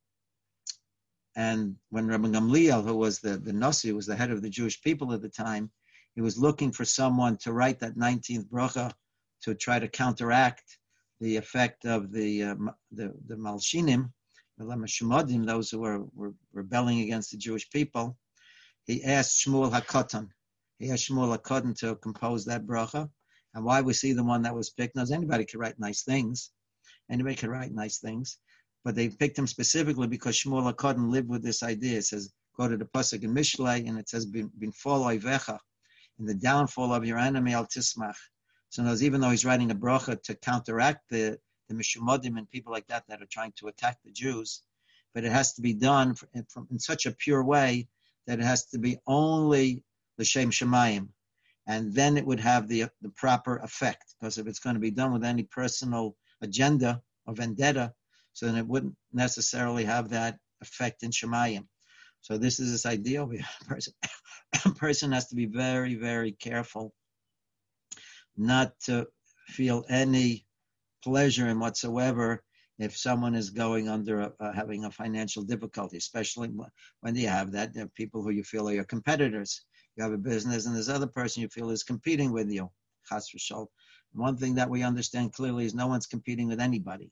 and 1.37 1.77
when 1.91 2.09
Rabbi 2.09 2.29
Gamliel, 2.29 2.85
who 2.85 2.97
was 2.97 3.21
the, 3.21 3.37
the 3.37 3.53
Nasi, 3.53 3.93
was 3.93 4.07
the 4.07 4.17
head 4.17 4.31
of 4.31 4.43
the 4.43 4.51
Jewish 4.51 4.81
people 4.83 5.13
at 5.13 5.23
the 5.23 5.29
time, 5.29 5.71
he 6.15 6.21
was 6.21 6.37
looking 6.37 6.73
for 6.73 6.85
someone 6.85 7.37
to 7.39 7.53
write 7.53 7.79
that 7.81 7.97
19th 7.97 8.49
bracha 8.49 8.93
to 9.43 9.55
try 9.55 9.79
to 9.79 9.89
counteract 9.89 10.79
the 11.21 11.37
effect 11.37 11.85
of 11.85 12.13
the 12.13 12.43
uh, 12.43 12.55
the, 12.93 13.15
the 13.27 13.37
Malshinim, 13.37 14.11
the 14.59 15.45
those 15.47 15.71
who 15.71 15.79
were, 15.79 16.05
were 16.15 16.35
rebelling 16.53 17.01
against 17.01 17.31
the 17.31 17.37
Jewish 17.37 17.71
people. 17.71 18.17
He 18.87 19.05
asked 19.05 19.45
Shmuel 19.45 19.71
HaKatan, 19.71 20.29
he 20.79 20.87
Shmuel 20.87 21.37
HaKatan 21.37 21.77
to 21.81 21.97
compose 21.97 22.45
that 22.45 22.67
bracha. 22.67 23.11
And 23.55 23.65
why 23.65 23.81
we 23.81 23.93
see 23.93 24.13
the 24.13 24.25
one 24.25 24.43
that 24.43 24.55
was 24.55 24.71
picked? 24.71 24.95
Knows 24.95 25.11
anybody 25.11 25.45
could 25.45 25.59
write 25.59 25.79
nice 25.79 26.03
things. 26.03 26.51
Anybody 27.11 27.35
could 27.35 27.49
write 27.49 27.73
nice 27.73 27.99
things. 27.99 28.39
But 28.85 28.95
they 28.95 29.09
picked 29.09 29.39
him 29.39 29.47
specifically 29.47 30.07
because 30.07 30.37
Shmuel 30.37 30.73
HaKatan 30.73 31.11
lived 31.11 31.29
with 31.29 31.43
this 31.43 31.63
idea. 31.63 31.99
It 31.99 32.05
says, 32.05 32.33
go 32.57 32.69
to 32.69 32.77
the 32.77 32.85
Pasuk 32.85 33.23
in 33.23 33.35
Mishlei, 33.35 33.89
and 33.89 33.99
it 33.99 34.09
says, 34.09 34.27
bin 34.27 34.51
oivecha, 34.61 35.59
in 36.19 36.27
the 36.27 36.35
downfall 36.35 36.93
of 36.93 37.05
your 37.05 37.19
enemy, 37.19 37.55
al 37.55 37.67
tismach. 37.67 38.17
So 38.71 38.83
knows, 38.83 39.03
even 39.03 39.21
though 39.21 39.31
he's 39.31 39.45
writing 39.45 39.71
a 39.71 39.75
bracha 39.75 40.23
to 40.23 40.35
counteract 40.37 41.09
the, 41.11 41.39
the 41.69 41.75
Mishumodim 41.75 42.37
and 42.39 42.51
people 42.51 42.73
like 42.73 42.87
that 42.89 43.05
that 43.09 43.23
are 43.23 43.29
trying 43.31 43.53
to 43.57 43.69
attack 43.69 43.99
the 44.05 44.13
Jews, 44.13 44.63
but 45.15 45.25
it 45.25 45.33
has 45.33 45.55
to 45.55 45.63
be 45.63 45.73
done 45.73 46.15
in 46.35 46.79
such 46.79 47.07
a 47.07 47.13
pure 47.13 47.43
way 47.43 47.89
that 48.27 48.39
it 48.39 48.45
has 48.45 48.67
to 48.67 48.79
be 48.79 48.99
only 49.07 49.83
l'shem 50.19 50.51
shemayim, 50.51 51.09
and 51.67 51.93
then 51.95 52.17
it 52.17 52.27
would 52.27 52.41
have 52.41 52.69
the 52.69 52.87
the 53.03 53.11
proper 53.11 53.59
effect. 53.59 54.15
Because 54.21 54.39
if 54.39 54.47
it's 54.47 54.61
going 54.61 54.75
to 54.75 54.81
be 54.81 54.91
done 54.91 55.13
with 55.13 55.25
any 55.25 55.45
personal 55.45 56.17
agenda 56.43 57.03
or 57.27 57.35
vendetta, 57.35 57.93
so 58.33 58.47
then 58.47 58.57
it 58.57 58.67
wouldn't 58.67 58.97
necessarily 59.13 59.85
have 59.85 60.11
that 60.11 60.39
effect 60.61 61.03
in 61.03 61.11
shemayim. 61.11 61.67
So 62.21 62.37
this 62.37 62.61
is 62.61 62.73
this 62.73 62.87
idea 62.87 63.23
a 63.23 63.29
person. 63.67 63.95
person 64.77 65.13
has 65.13 65.29
to 65.29 65.35
be 65.35 65.47
very, 65.47 65.95
very 65.95 66.33
careful 66.33 66.93
not 68.37 68.73
to 68.85 69.07
feel 69.49 69.85
any 69.89 70.47
pleasure 71.03 71.49
in 71.49 71.59
whatsoever 71.59 72.43
if 72.79 72.97
someone 72.97 73.35
is 73.35 73.51
going 73.51 73.89
under 73.89 74.21
a, 74.21 74.33
uh, 74.39 74.53
having 74.53 74.85
a 74.85 74.91
financial 74.91 75.43
difficulty, 75.43 75.97
especially 75.97 76.49
when 77.01 77.17
you 77.17 77.27
have 77.27 77.51
that, 77.51 77.73
people 77.95 78.23
who 78.23 78.31
you 78.31 78.45
feel 78.45 78.69
are 78.69 78.75
your 78.75 78.85
competitors 78.85 79.65
you 79.99 80.05
have 80.05 80.13
a 80.13 80.19
business 80.19 80.67
and 80.67 80.77
this 80.77 80.89
other 80.89 81.09
person 81.09 81.43
you 81.43 81.49
feel 81.49 81.71
is 81.71 81.83
competing 81.83 82.31
with 82.31 82.49
you. 82.51 82.71
One 84.13 84.37
thing 84.37 84.55
that 84.55 84.71
we 84.71 84.83
understand 84.85 85.33
clearly 85.33 85.65
is 85.65 85.75
no 85.75 85.89
one's 85.89 86.07
competing 86.07 86.47
with 86.47 86.61
anybody. 86.61 87.11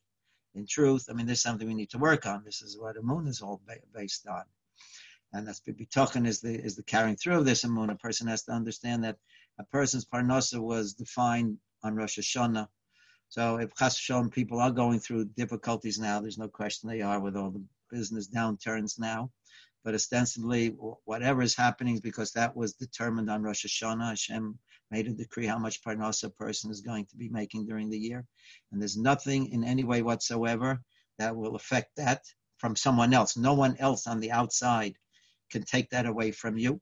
In 0.55 0.67
truth, 0.67 1.07
I 1.11 1.13
mean, 1.13 1.27
there's 1.27 1.43
something 1.43 1.67
we 1.67 1.75
need 1.75 1.91
to 1.91 1.99
work 1.99 2.27
on. 2.27 2.45
This 2.45 2.63
is 2.63 2.79
what 2.79 3.03
moon 3.03 3.27
is 3.27 3.43
all 3.43 3.61
based 3.93 4.29
on. 4.29 4.45
And 5.33 5.47
that's 5.47 5.61
Bitochen 5.61 6.27
is 6.27 6.41
the 6.41 6.55
is 6.55 6.77
the 6.77 6.83
carrying 6.85 7.17
through 7.17 7.39
of 7.39 7.45
this 7.45 7.65
moon. 7.65 7.91
A 7.91 7.97
person 7.97 8.29
has 8.29 8.45
to 8.45 8.53
understand 8.53 9.03
that 9.03 9.19
a 9.59 9.65
person's 9.65 10.05
parnasa 10.05 10.61
was 10.61 10.95
defined 10.95 11.59
on 11.83 11.97
Rosh 11.97 12.19
Hashanah. 12.19 12.69
So 13.29 13.57
if 13.57 13.75
Chas 13.75 13.99
Shalom 13.99 14.31
people 14.31 14.61
are 14.61 14.71
going 14.71 15.01
through 15.01 15.27
difficulties 15.37 15.99
now, 15.99 16.21
there's 16.21 16.39
no 16.39 16.49
question 16.49 16.89
they 16.89 17.03
are 17.03 17.19
with 17.19 17.37
all 17.37 17.51
the 17.51 17.65
business 17.91 18.29
downturns 18.29 18.99
now. 18.99 19.31
But 19.87 19.95
ostensibly, 19.95 20.71
whatever 21.05 21.43
is 21.43 21.55
happening 21.55 22.01
because 22.03 22.33
that 22.33 22.57
was 22.57 22.73
determined 22.73 23.31
on 23.31 23.45
Rosh 23.45 23.65
Hashanah. 23.65 24.09
Hashem 24.09 24.59
made 24.91 25.07
a 25.07 25.13
decree 25.13 25.47
how 25.47 25.61
much 25.61 25.81
parnasa 25.81 26.25
a 26.25 26.31
person 26.31 26.73
is 26.73 26.81
going 26.81 27.07
to 27.07 27.17
be 27.17 27.29
making 27.29 27.67
during 27.67 27.89
the 27.89 27.97
year. 27.97 28.27
And 28.73 28.81
there's 28.83 28.97
nothing 28.97 29.53
in 29.53 29.63
any 29.63 29.85
way 29.85 30.03
whatsoever 30.03 30.83
that 31.19 31.37
will 31.37 31.55
affect 31.55 31.95
that 31.99 32.25
from 32.59 32.75
someone 32.75 33.15
else. 33.15 33.37
No 33.37 33.55
one 33.55 33.77
else 33.77 34.09
on 34.09 34.19
the 34.19 34.33
outside 34.33 34.97
can 35.53 35.63
take 35.63 35.89
that 35.91 36.07
away 36.07 36.33
from 36.33 36.59
you. 36.59 36.81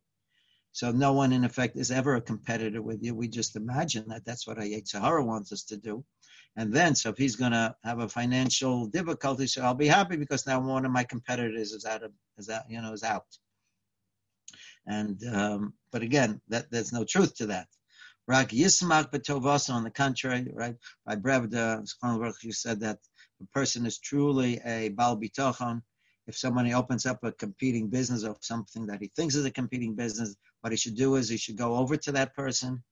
So 0.73 0.91
no 0.91 1.13
one, 1.13 1.35
in 1.35 1.45
effect, 1.45 1.77
is 1.77 1.91
ever 1.91 2.15
a 2.15 2.23
competitor 2.23 2.81
with 2.81 3.03
you. 3.03 3.15
We 3.15 3.29
just 3.29 3.55
imagine 3.55 4.09
that 4.09 4.25
that's 4.25 4.47
what 4.47 4.57
Yetzer 4.57 5.03
Hara 5.03 5.23
wants 5.23 5.53
us 5.53 5.65
to 5.65 5.77
do. 5.77 6.07
And 6.57 6.73
then, 6.73 6.95
so 6.95 7.11
if 7.11 7.19
he's 7.19 7.37
going 7.37 7.53
to 7.53 7.75
have 7.83 7.99
a 7.99 8.09
financial 8.09 8.87
difficulty, 8.87 9.47
so 9.47 9.63
I'll 9.63 9.75
be 9.75 9.89
happy 9.89 10.17
because 10.17 10.47
now 10.47 10.61
one 10.61 10.85
of 10.85 10.93
my 10.93 11.03
competitors 11.03 11.73
is 11.73 11.85
out 11.85 12.05
of, 12.05 12.13
is 12.39 12.49
out, 12.49 12.63
you 12.69 12.81
know, 12.81 12.93
is 12.93 13.03
out. 13.03 13.27
And 14.87 15.21
um, 15.33 15.75
but 15.91 16.03
again, 16.03 16.41
that 16.49 16.71
there's 16.71 16.93
no 16.93 17.05
truth 17.05 17.35
to 17.37 17.47
that. 17.47 17.67
Rak 18.29 18.51
Yismak 18.51 19.11
Betovasa, 19.11 19.71
on 19.71 19.85
the 19.85 19.91
contrary, 19.91 20.47
right? 20.53 20.77
By 21.05 21.17
Brevda, 21.17 21.87
you 22.43 22.53
said 22.53 22.81
that 22.81 22.99
a 23.43 23.47
person 23.47 23.85
is 23.85 23.99
truly 23.99 24.61
a 24.65 24.91
Bal 24.91 25.19
Bitochon. 25.19 25.83
If 26.27 26.37
somebody 26.37 26.73
opens 26.73 27.05
up 27.05 27.23
a 27.23 27.33
competing 27.33 27.89
business 27.89 28.25
or 28.25 28.37
something 28.41 28.87
that 28.87 29.01
he 29.03 29.11
thinks 29.15 29.35
is 29.35 29.45
a 29.45 29.51
competing 29.51 29.95
business, 29.95 30.37
what 30.63 30.73
he 30.73 30.77
should 30.77 30.97
do 30.97 31.17
is 31.17 31.29
he 31.29 31.37
should 31.37 31.59
go 31.59 31.77
over 31.77 31.97
to 31.99 32.13
that 32.13 32.35
person 32.35 32.83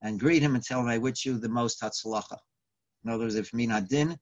and 0.00 0.18
greet 0.18 0.42
him 0.42 0.54
and 0.54 0.64
tell 0.64 0.80
him, 0.80 0.88
I 0.88 0.96
wish 0.96 1.26
you 1.26 1.38
the 1.38 1.50
most 1.50 1.82
Hatzlacha. 1.82 2.38
In 3.04 3.10
other 3.10 3.24
words, 3.24 3.36
if 3.36 3.52
Minadin, 3.52 4.18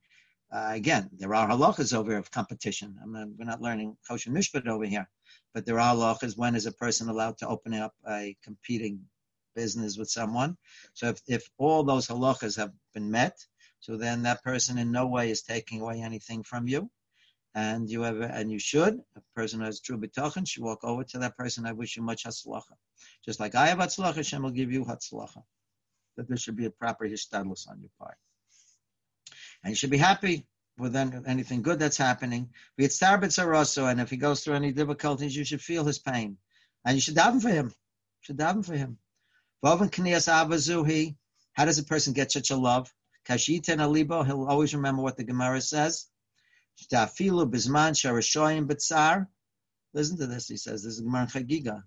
uh, 0.53 0.69
again, 0.71 1.11
there 1.12 1.35
are 1.35 1.49
halachas 1.49 1.95
over 1.95 2.17
of 2.17 2.31
competition. 2.31 2.99
Mean, 3.07 3.35
we're 3.39 3.45
not 3.45 3.62
learning 3.62 3.97
Choshen 4.09 4.33
Mishpat 4.33 4.69
over 4.69 4.85
here, 4.85 5.09
but 5.55 5.67
there 5.67 5.81
are 5.81 5.95
halachas. 5.95 6.37
When 6.37 6.55
is 6.55 6.67
a 6.67 6.73
person 6.73 7.09
allowed 7.09 7.39
to 7.39 7.49
open 7.49 7.75
up 7.75 7.95
a 8.09 8.37
competing 8.45 9.01
business 9.57 9.99
with 9.99 10.09
someone. 10.09 10.57
So 10.95 11.09
if, 11.09 11.21
if 11.27 11.51
all 11.59 11.83
those 11.83 12.07
halachas 12.07 12.57
have 12.59 12.73
been 12.95 13.11
met, 13.11 13.37
so 13.81 13.97
then 13.97 14.23
that 14.23 14.45
person 14.45 14.79
in 14.79 14.93
no 14.93 15.07
way 15.07 15.31
is 15.31 15.43
taking 15.43 15.81
away 15.81 16.01
anything 16.01 16.45
from 16.45 16.69
you. 16.69 16.89
And 17.55 17.91
you 17.91 18.03
have, 18.03 18.21
and 18.21 18.53
you 18.53 18.59
should. 18.59 19.01
A 19.17 19.23
person 19.35 19.61
who 19.61 19.67
has 19.67 19.81
true 19.81 19.99
bitachon 19.99 20.47
should 20.47 20.62
walk 20.62 20.85
over 20.85 21.03
to 21.05 21.19
that 21.21 21.39
person. 21.39 21.65
I 21.65 21.73
wish 21.73 21.97
you 21.97 22.03
much 22.03 22.25
hatzlacha. 22.25 22.77
Just 23.25 23.41
like 23.41 23.55
I 23.55 23.69
have 23.69 23.79
hatzlacha, 23.79 24.17
Hashem 24.17 24.43
will 24.43 24.51
give 24.51 24.71
you 24.71 24.85
hatzlacha. 24.85 25.43
That 26.17 26.29
there 26.29 26.37
should 26.37 26.57
be 26.57 26.67
a 26.67 26.71
proper 26.71 27.09
hishtadlus 27.09 27.67
on 27.69 27.81
your 27.81 27.91
part. 27.99 28.19
And 29.62 29.73
you 29.73 29.77
should 29.77 29.90
be 29.90 29.99
happy 29.99 30.47
with 30.79 30.95
anything 30.95 31.62
good 31.62 31.79
that's 31.79 31.97
happening. 31.97 32.51
And 32.79 34.01
if 34.01 34.11
he 34.11 34.16
goes 34.16 34.45
through 34.45 34.55
any 34.55 34.73
difficulties, 34.73 35.35
you 35.35 35.45
should 35.45 35.62
feel 35.62 35.85
his 35.85 35.99
pain. 35.99 36.37
And 36.85 36.95
you 36.95 37.01
should 37.01 37.16
daven 37.16 37.42
for 37.42 37.49
him. 37.49 37.66
You 37.66 38.23
should 38.23 38.37
daven 38.37 38.64
for 38.64 38.75
him. 38.75 38.99
How 39.62 41.64
does 41.64 41.79
a 41.79 41.85
person 41.85 42.12
get 42.12 42.31
such 42.31 42.51
a 42.51 42.57
love? 42.57 42.92
Kashita 43.27 43.77
alibo, 43.77 44.25
he'll 44.25 44.45
always 44.45 44.75
remember 44.75 45.03
what 45.03 45.16
the 45.16 45.25
Gemara 45.25 45.61
says. 45.61 46.07
Listen 49.95 50.19
to 50.19 50.27
this, 50.27 50.47
he 50.47 50.59
says, 50.59 50.85
this 50.85 50.92
is 50.92 51.01
Gemara 51.01 51.27
Chagiga. 51.27 51.83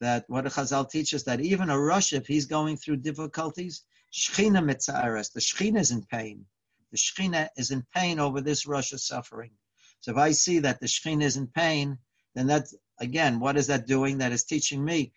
That 0.00 0.24
what 0.28 0.44
the 0.44 0.50
Chazal 0.50 0.88
teaches 0.88 1.24
that 1.24 1.40
even 1.40 1.70
a 1.70 1.74
rasha, 1.74 2.18
if 2.18 2.26
he's 2.26 2.46
going 2.46 2.76
through 2.76 2.98
difficulties, 2.98 3.82
Shechina 4.12 4.62
mitzares, 4.62 5.32
the 5.32 5.40
Shechina 5.40 5.80
is 5.80 5.90
in 5.90 6.02
pain. 6.02 6.44
The 6.92 6.98
Shechina 6.98 7.48
is 7.56 7.70
in 7.70 7.86
pain 7.94 8.18
over 8.18 8.40
this 8.40 8.66
rasha 8.66 8.98
suffering. 8.98 9.52
So 10.00 10.12
if 10.12 10.16
I 10.16 10.32
see 10.32 10.58
that 10.60 10.80
the 10.80 10.86
Shechina 10.86 11.22
is 11.22 11.36
in 11.36 11.46
pain, 11.46 11.98
then 12.34 12.46
that's, 12.46 12.74
again, 12.98 13.40
what 13.40 13.56
is 13.56 13.66
that 13.68 13.86
doing? 13.86 14.18
That 14.18 14.32
is 14.32 14.44
teaching 14.44 14.84
me 14.84 15.12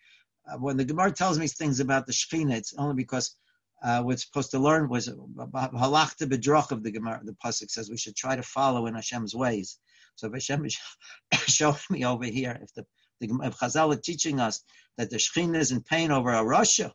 uh, 0.46 0.58
when 0.58 0.76
the 0.76 0.84
Gemara 0.84 1.12
tells 1.12 1.38
me 1.38 1.46
things 1.46 1.80
about 1.80 2.06
the 2.06 2.12
Shekhinah, 2.12 2.56
it's 2.56 2.74
only 2.74 2.94
because 2.94 3.36
uh, 3.82 4.02
we're 4.04 4.16
supposed 4.16 4.50
to 4.50 4.58
learn 4.58 4.88
was 4.88 5.08
halachta 5.08 6.28
bedroch 6.28 6.70
of 6.70 6.82
the 6.82 6.90
Gemara. 6.90 7.20
The 7.22 7.36
pasuk 7.44 7.70
says 7.70 7.90
we 7.90 7.96
should 7.96 8.16
try 8.16 8.36
to 8.36 8.42
follow 8.42 8.86
in 8.86 8.94
Hashem's 8.94 9.34
ways. 9.34 9.78
So 10.16 10.26
if 10.26 10.32
Hashem 10.32 10.64
is 10.64 10.78
showing 11.46 11.76
me 11.90 12.04
over 12.04 12.24
here, 12.24 12.58
if 12.62 12.72
the, 12.74 12.86
if 13.20 13.58
Chazal 13.58 13.94
are 13.94 14.00
teaching 14.00 14.40
us 14.40 14.62
that 14.96 15.10
the 15.10 15.16
Shekhinah 15.16 15.56
is 15.56 15.72
in 15.72 15.82
pain 15.82 16.10
over 16.10 16.30
a 16.30 16.42
rasha, 16.42 16.92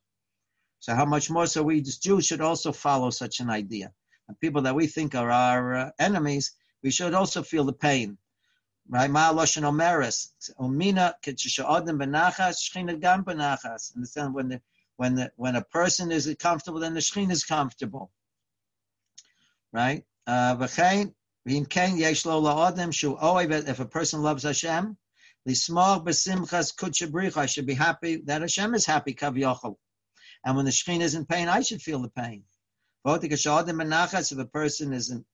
so 0.79 0.95
how 0.95 1.05
much 1.05 1.29
more 1.29 1.45
so 1.45 1.63
we 1.63 1.81
Jews 1.81 2.25
should 2.25 2.41
also 2.41 2.71
follow 2.71 3.09
such 3.09 3.39
an 3.39 3.49
idea. 3.49 3.91
And 4.29 4.39
people 4.39 4.61
that 4.61 4.75
we 4.75 4.87
think 4.87 5.15
are 5.15 5.29
our 5.29 5.75
uh, 5.75 5.91
enemies, 5.99 6.53
we 6.81 6.91
should 6.91 7.13
also 7.13 7.43
feel 7.43 7.65
the 7.65 7.73
pain 7.73 8.17
right? 8.89 9.09
Kitchisha'odim 9.09 9.71
benachas, 12.01 12.57
benachas. 13.23 13.95
Understand 13.95 14.33
when 14.33 14.49
the 14.49 14.61
when 14.97 15.15
the 15.15 15.31
when 15.35 15.55
a 15.55 15.63
person 15.63 16.11
is 16.11 16.33
comfortable, 16.39 16.79
then 16.79 16.93
the 16.93 16.99
shchina 16.99 17.31
is 17.31 17.45
comfortable, 17.45 18.11
right? 19.71 20.03
Uh. 20.27 20.67
If 21.45 21.69
a 23.79 23.85
person 23.85 24.21
loves 24.21 24.43
Hashem. 24.43 24.97
I 25.47 25.53
should 27.45 27.65
be 27.65 27.73
happy 27.73 28.17
that 28.25 28.41
Hashem 28.41 28.75
is 28.75 28.85
happy 28.85 29.15
And 30.43 30.55
when 30.55 30.65
the 30.65 30.71
shchina 30.71 31.01
is 31.01 31.15
in 31.15 31.25
pain, 31.25 31.47
I 31.47 31.61
should 31.61 31.81
feel 31.81 32.01
the 32.01 32.09
pain. 32.09 32.43
If 33.05 34.37
a 34.37 34.45
person 34.45 34.93
is 34.93 35.09
in 35.09 35.25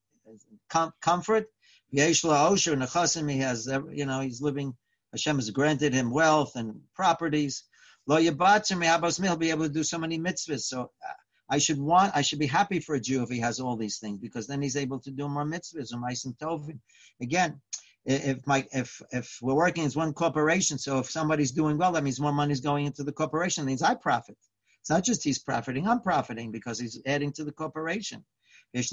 comfort, 1.01 1.47
Yeshla 1.93 2.51
Osher 2.51 2.75
Nechasim, 2.77 3.31
he 3.31 3.39
has, 3.39 3.67
you 3.91 4.05
know, 4.05 4.19
he's 4.19 4.41
living, 4.41 4.75
Hashem 5.11 5.37
has 5.37 5.49
granted 5.49 5.93
him 5.93 6.11
wealth 6.11 6.55
and 6.55 6.81
properties. 6.93 7.63
Lo 8.07 8.17
he'll 8.17 8.33
be 8.33 9.49
able 9.49 9.65
to 9.65 9.69
do 9.69 9.83
so 9.83 9.97
many 9.97 10.19
mitzvahs. 10.19 10.61
So 10.61 10.81
uh, 10.81 11.13
I 11.49 11.57
should 11.57 11.79
want, 11.79 12.15
I 12.15 12.21
should 12.21 12.39
be 12.39 12.47
happy 12.47 12.79
for 12.79 12.95
a 12.95 12.99
Jew 12.99 13.23
if 13.23 13.29
he 13.29 13.39
has 13.39 13.59
all 13.59 13.75
these 13.75 13.97
things, 13.97 14.19
because 14.19 14.45
then 14.45 14.61
he's 14.61 14.75
able 14.75 14.99
to 14.99 15.11
do 15.11 15.27
more 15.27 15.45
mitzvahs, 15.45 15.93
or 15.93 16.33
tovim. 16.33 16.79
Again, 17.21 17.61
if 18.05 18.45
my 18.45 18.67
if 18.71 19.01
if 19.11 19.39
we're 19.41 19.55
working 19.55 19.85
as 19.85 19.95
one 19.95 20.13
corporation, 20.13 20.77
so 20.77 20.99
if 20.99 21.09
somebody's 21.09 21.51
doing 21.51 21.77
well, 21.77 21.91
that 21.93 22.03
means 22.03 22.19
more 22.19 22.31
money 22.31 22.51
is 22.51 22.59
going 22.59 22.85
into 22.85 23.03
the 23.03 23.11
corporation. 23.11 23.63
That 23.63 23.69
means 23.69 23.81
I 23.81 23.95
profit. 23.95 24.37
It's 24.85 24.91
not 24.91 25.03
just 25.03 25.23
he's 25.23 25.39
profiting; 25.39 25.87
I'm 25.87 25.99
profiting 25.99 26.51
because 26.51 26.77
he's 26.77 27.01
adding 27.07 27.31
to 27.33 27.43
the 27.43 27.51
corporation. 27.51 28.23
And 28.71 28.85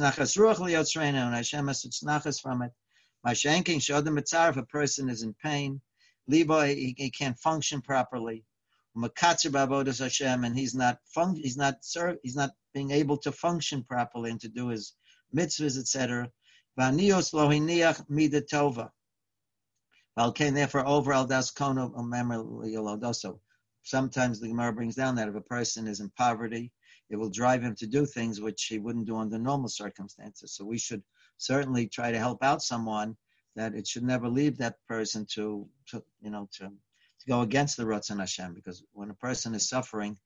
Hashem 1.34 1.66
has 1.66 2.40
from 2.40 2.62
it. 2.62 2.72
Mashenkin 3.26 3.76
Shodim 3.76 4.18
Mitzar, 4.18 4.48
if 4.48 4.56
a 4.56 4.62
person 4.62 5.10
is 5.10 5.22
in 5.22 5.34
pain, 5.34 5.82
Levi, 6.28 6.72
he, 6.72 6.94
he 6.96 7.10
can't 7.10 7.38
function 7.38 7.82
properly. 7.82 8.42
Hashem, 8.96 10.44
and 10.44 10.58
he's 10.58 10.74
not 10.74 10.98
fun, 11.14 11.36
he's 11.36 11.58
not 11.58 11.84
serve, 11.84 12.16
he's 12.22 12.36
not 12.36 12.52
being 12.72 12.90
able 12.90 13.18
to 13.18 13.30
function 13.30 13.84
properly 13.84 14.30
and 14.30 14.40
to 14.40 14.48
do 14.48 14.68
his 14.68 14.94
mitzvahs, 15.36 15.78
etc. 15.78 16.30
Vanios 16.80 17.34
lohiniach 17.34 18.08
midatova. 18.08 18.90
Valkain, 20.18 20.54
therefore, 20.54 20.86
over 20.86 21.12
al 21.12 21.26
das 21.26 21.52
kono 21.52 21.92
um, 21.94 23.04
also. 23.04 23.42
Sometimes 23.82 24.38
the 24.38 24.48
Gemara 24.48 24.72
brings 24.72 24.94
down 24.94 25.14
that 25.16 25.28
if 25.28 25.34
a 25.34 25.40
person 25.40 25.86
is 25.86 26.00
in 26.00 26.10
poverty, 26.10 26.72
it 27.10 27.16
will 27.16 27.30
drive 27.30 27.62
him 27.62 27.74
to 27.76 27.86
do 27.86 28.06
things 28.06 28.40
which 28.40 28.64
he 28.64 28.78
wouldn't 28.78 29.06
do 29.06 29.16
under 29.16 29.38
normal 29.38 29.68
circumstances. 29.68 30.54
So 30.54 30.64
we 30.64 30.78
should 30.78 31.02
certainly 31.36 31.86
try 31.88 32.12
to 32.12 32.18
help 32.18 32.42
out 32.42 32.62
someone, 32.62 33.16
that 33.56 33.74
it 33.74 33.86
should 33.86 34.04
never 34.04 34.28
leave 34.28 34.56
that 34.58 34.76
person 34.88 35.26
to, 35.34 35.68
to 35.88 36.02
you 36.22 36.30
know, 36.30 36.48
to, 36.52 36.64
to 36.64 37.26
go 37.28 37.42
against 37.42 37.76
the 37.76 37.84
Ratzon 37.84 38.18
Hashem, 38.18 38.54
because 38.54 38.82
when 38.92 39.10
a 39.10 39.14
person 39.14 39.54
is 39.54 39.68
suffering, 39.68 40.16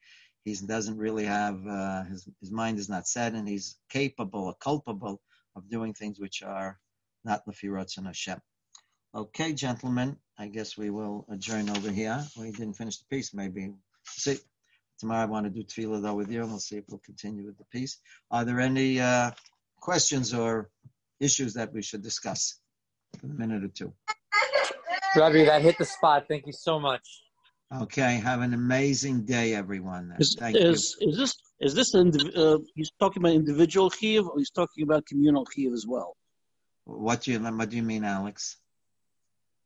he 0.44 0.54
doesn't 0.54 0.96
really 0.96 1.24
have, 1.24 1.66
uh, 1.66 2.04
his, 2.04 2.28
his 2.40 2.52
mind 2.52 2.78
is 2.78 2.88
not 2.88 3.08
set, 3.08 3.32
and 3.34 3.48
he's 3.48 3.78
capable 3.90 4.44
or 4.44 4.54
culpable 4.54 5.20
of 5.56 5.68
doing 5.68 5.92
things 5.92 6.20
which 6.20 6.42
are 6.42 6.78
not 7.24 7.44
Lefi 7.46 7.68
Ratzon 7.68 8.06
Hashem. 8.06 8.38
Okay, 9.16 9.54
gentlemen, 9.54 10.16
I 10.38 10.48
guess 10.48 10.76
we 10.76 10.90
will 10.90 11.24
adjourn 11.30 11.70
over 11.70 11.90
here. 11.90 12.22
We 12.38 12.50
didn't 12.50 12.74
finish 12.74 12.98
the 12.98 13.06
piece, 13.06 13.32
maybe. 13.32 13.72
See, 14.04 14.36
tomorrow 14.98 15.22
I 15.22 15.24
want 15.24 15.46
to 15.46 15.50
do 15.50 15.64
tefillah 15.64 16.02
though 16.02 16.14
with 16.14 16.30
you, 16.30 16.42
and 16.42 16.50
we'll 16.50 16.60
see 16.60 16.76
if 16.76 16.84
we'll 16.90 16.98
continue 16.98 17.46
with 17.46 17.56
the 17.56 17.64
piece. 17.64 17.98
Are 18.30 18.44
there 18.44 18.60
any 18.60 19.00
uh, 19.00 19.30
questions 19.80 20.34
or 20.34 20.68
issues 21.20 21.54
that 21.54 21.72
we 21.72 21.82
should 21.82 22.02
discuss 22.02 22.60
for 23.18 23.26
a 23.26 23.30
minute 23.30 23.64
or 23.64 23.68
two. 23.68 23.92
Rabbi, 25.16 25.44
that 25.44 25.62
hit 25.62 25.78
the 25.78 25.84
spot. 25.84 26.26
Thank 26.28 26.46
you 26.46 26.52
so 26.52 26.78
much. 26.78 27.06
Okay, 27.82 28.16
have 28.16 28.42
an 28.42 28.54
amazing 28.54 29.24
day, 29.24 29.54
everyone. 29.54 30.14
Is, 30.18 30.36
Thank 30.38 30.56
is, 30.56 30.96
is 31.00 31.16
this 31.16 31.34
is 31.58 31.74
this 31.74 31.94
indiv- 31.94 32.36
uh, 32.36 32.58
he's 32.74 32.92
talking 33.00 33.22
about 33.22 33.32
individual 33.32 33.90
chiyuv 33.90 34.28
or 34.28 34.38
he's 34.38 34.50
talking 34.50 34.84
about 34.84 35.06
communal 35.06 35.44
chiyuv 35.46 35.72
as 35.72 35.86
well? 35.86 36.16
What 36.84 37.22
do 37.22 37.32
you 37.32 37.40
what 37.40 37.70
do 37.70 37.76
you 37.76 37.82
mean, 37.82 38.04
Alex? 38.04 38.58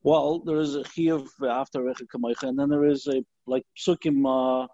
Well, 0.02 0.40
there 0.40 0.58
is 0.58 0.76
a 0.76 0.82
chiyuv 0.82 1.28
after 1.48 1.80
recha 1.80 2.06
kamaycha, 2.12 2.44
and 2.44 2.58
then 2.58 2.70
there 2.70 2.84
is 2.84 3.06
a 3.06 3.22
like 3.46 3.64
psukim 3.76 4.24
uh, 4.24 4.66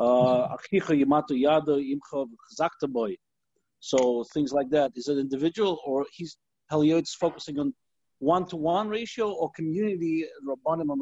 uh, 0.00 0.56
achicha 0.56 0.98
yamato 0.98 1.34
yado 1.34 1.78
imcha 1.78 2.26
chazakta 2.52 2.88
boy. 2.88 3.16
So 3.80 4.24
things 4.34 4.52
like 4.52 4.70
that. 4.70 4.92
Is 4.94 5.08
it 5.08 5.18
individual 5.18 5.80
or 5.84 6.04
he's 6.12 6.36
Heliot's 6.70 7.14
focusing 7.14 7.58
on 7.58 7.72
one 8.18 8.46
to 8.46 8.56
one 8.56 8.88
ratio 8.88 9.30
or 9.30 9.50
community 9.52 10.26
rabbanim 10.46 10.98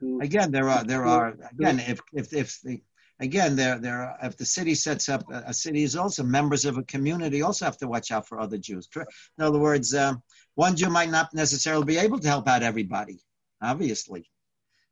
to 0.00 0.18
Again, 0.20 0.50
there 0.50 0.68
are 0.68 0.84
there 0.84 1.04
are 1.04 1.36
again 1.52 1.78
if 1.80 2.00
if 2.12 2.32
if 2.32 2.60
the 2.62 2.82
again 3.20 3.56
there 3.56 3.78
there 3.78 4.02
are, 4.02 4.18
if 4.22 4.36
the 4.36 4.44
city 4.44 4.74
sets 4.74 5.08
up 5.08 5.24
a 5.30 5.52
city 5.52 5.82
is 5.82 5.96
also 5.96 6.22
members 6.22 6.64
of 6.64 6.78
a 6.78 6.82
community 6.84 7.42
also 7.42 7.64
have 7.66 7.76
to 7.78 7.88
watch 7.88 8.10
out 8.10 8.26
for 8.26 8.40
other 8.40 8.58
Jews. 8.58 8.88
In 8.96 9.44
other 9.44 9.58
words, 9.58 9.94
um, 9.94 10.22
one 10.58 10.74
Jew 10.74 10.90
might 10.90 11.08
not 11.08 11.32
necessarily 11.32 11.84
be 11.84 11.98
able 11.98 12.18
to 12.18 12.26
help 12.26 12.48
out 12.48 12.64
everybody, 12.64 13.20
obviously. 13.62 14.28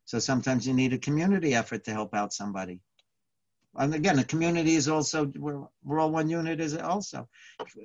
So 0.05 0.17
sometimes 0.17 0.65
you 0.65 0.73
need 0.73 0.93
a 0.93 0.97
community 0.97 1.53
effort 1.55 1.83
to 1.83 1.91
help 1.91 2.15
out 2.15 2.31
somebody. 2.31 2.79
And 3.75 3.93
again, 3.93 4.17
a 4.17 4.23
community 4.23 4.75
is 4.75 4.87
also 4.87 5.25
we're, 5.35 5.61
we're 5.83 5.99
all 5.99 6.09
one 6.09 6.29
unit. 6.29 6.61
Is 6.61 6.71
it 6.71 6.81
also, 6.81 7.27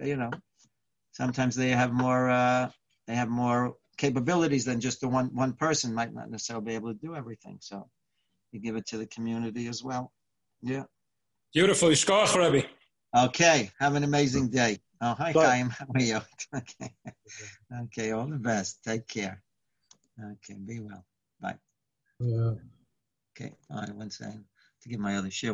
you 0.00 0.14
know, 0.14 0.30
sometimes 1.10 1.56
they 1.56 1.70
have 1.70 1.92
more 1.92 2.30
uh, 2.30 2.70
they 3.08 3.16
have 3.16 3.28
more 3.28 3.74
capabilities 3.96 4.64
than 4.64 4.78
just 4.78 5.00
the 5.00 5.08
one 5.08 5.34
one 5.34 5.54
person 5.54 5.92
might 5.92 6.14
not 6.14 6.30
necessarily 6.30 6.64
be 6.64 6.74
able 6.76 6.94
to 6.94 7.00
do 7.06 7.16
everything. 7.16 7.58
So 7.60 7.88
you 8.52 8.60
give 8.60 8.76
it 8.76 8.86
to 8.90 8.96
the 8.96 9.06
community 9.06 9.66
as 9.66 9.82
well. 9.82 10.12
Yeah. 10.62 10.84
Beautiful. 11.52 11.88
Yishkoach, 11.88 12.36
Rebbe. 12.36 12.64
Okay. 13.14 13.70
Have 13.78 13.94
an 13.94 14.04
amazing 14.04 14.48
day. 14.48 14.80
Oh, 15.00 15.14
hi, 15.14 15.32
Bye. 15.32 15.46
Chaim. 15.46 15.68
How 15.78 15.86
are 15.94 16.00
you? 16.00 16.20
Okay. 16.54 16.94
Okay. 17.84 18.10
All 18.12 18.26
the 18.26 18.36
best. 18.36 18.82
Take 18.84 19.08
care. 19.08 19.42
Okay. 20.22 20.54
Be 20.54 20.80
well. 20.80 21.04
Bye. 21.40 21.56
Yeah. 22.20 22.54
Okay. 23.34 23.54
All 23.70 23.80
right. 23.80 23.94
One 23.94 24.10
second 24.10 24.44
to 24.82 24.88
give 24.88 25.00
my 25.00 25.16
other 25.16 25.30
share. 25.30 25.50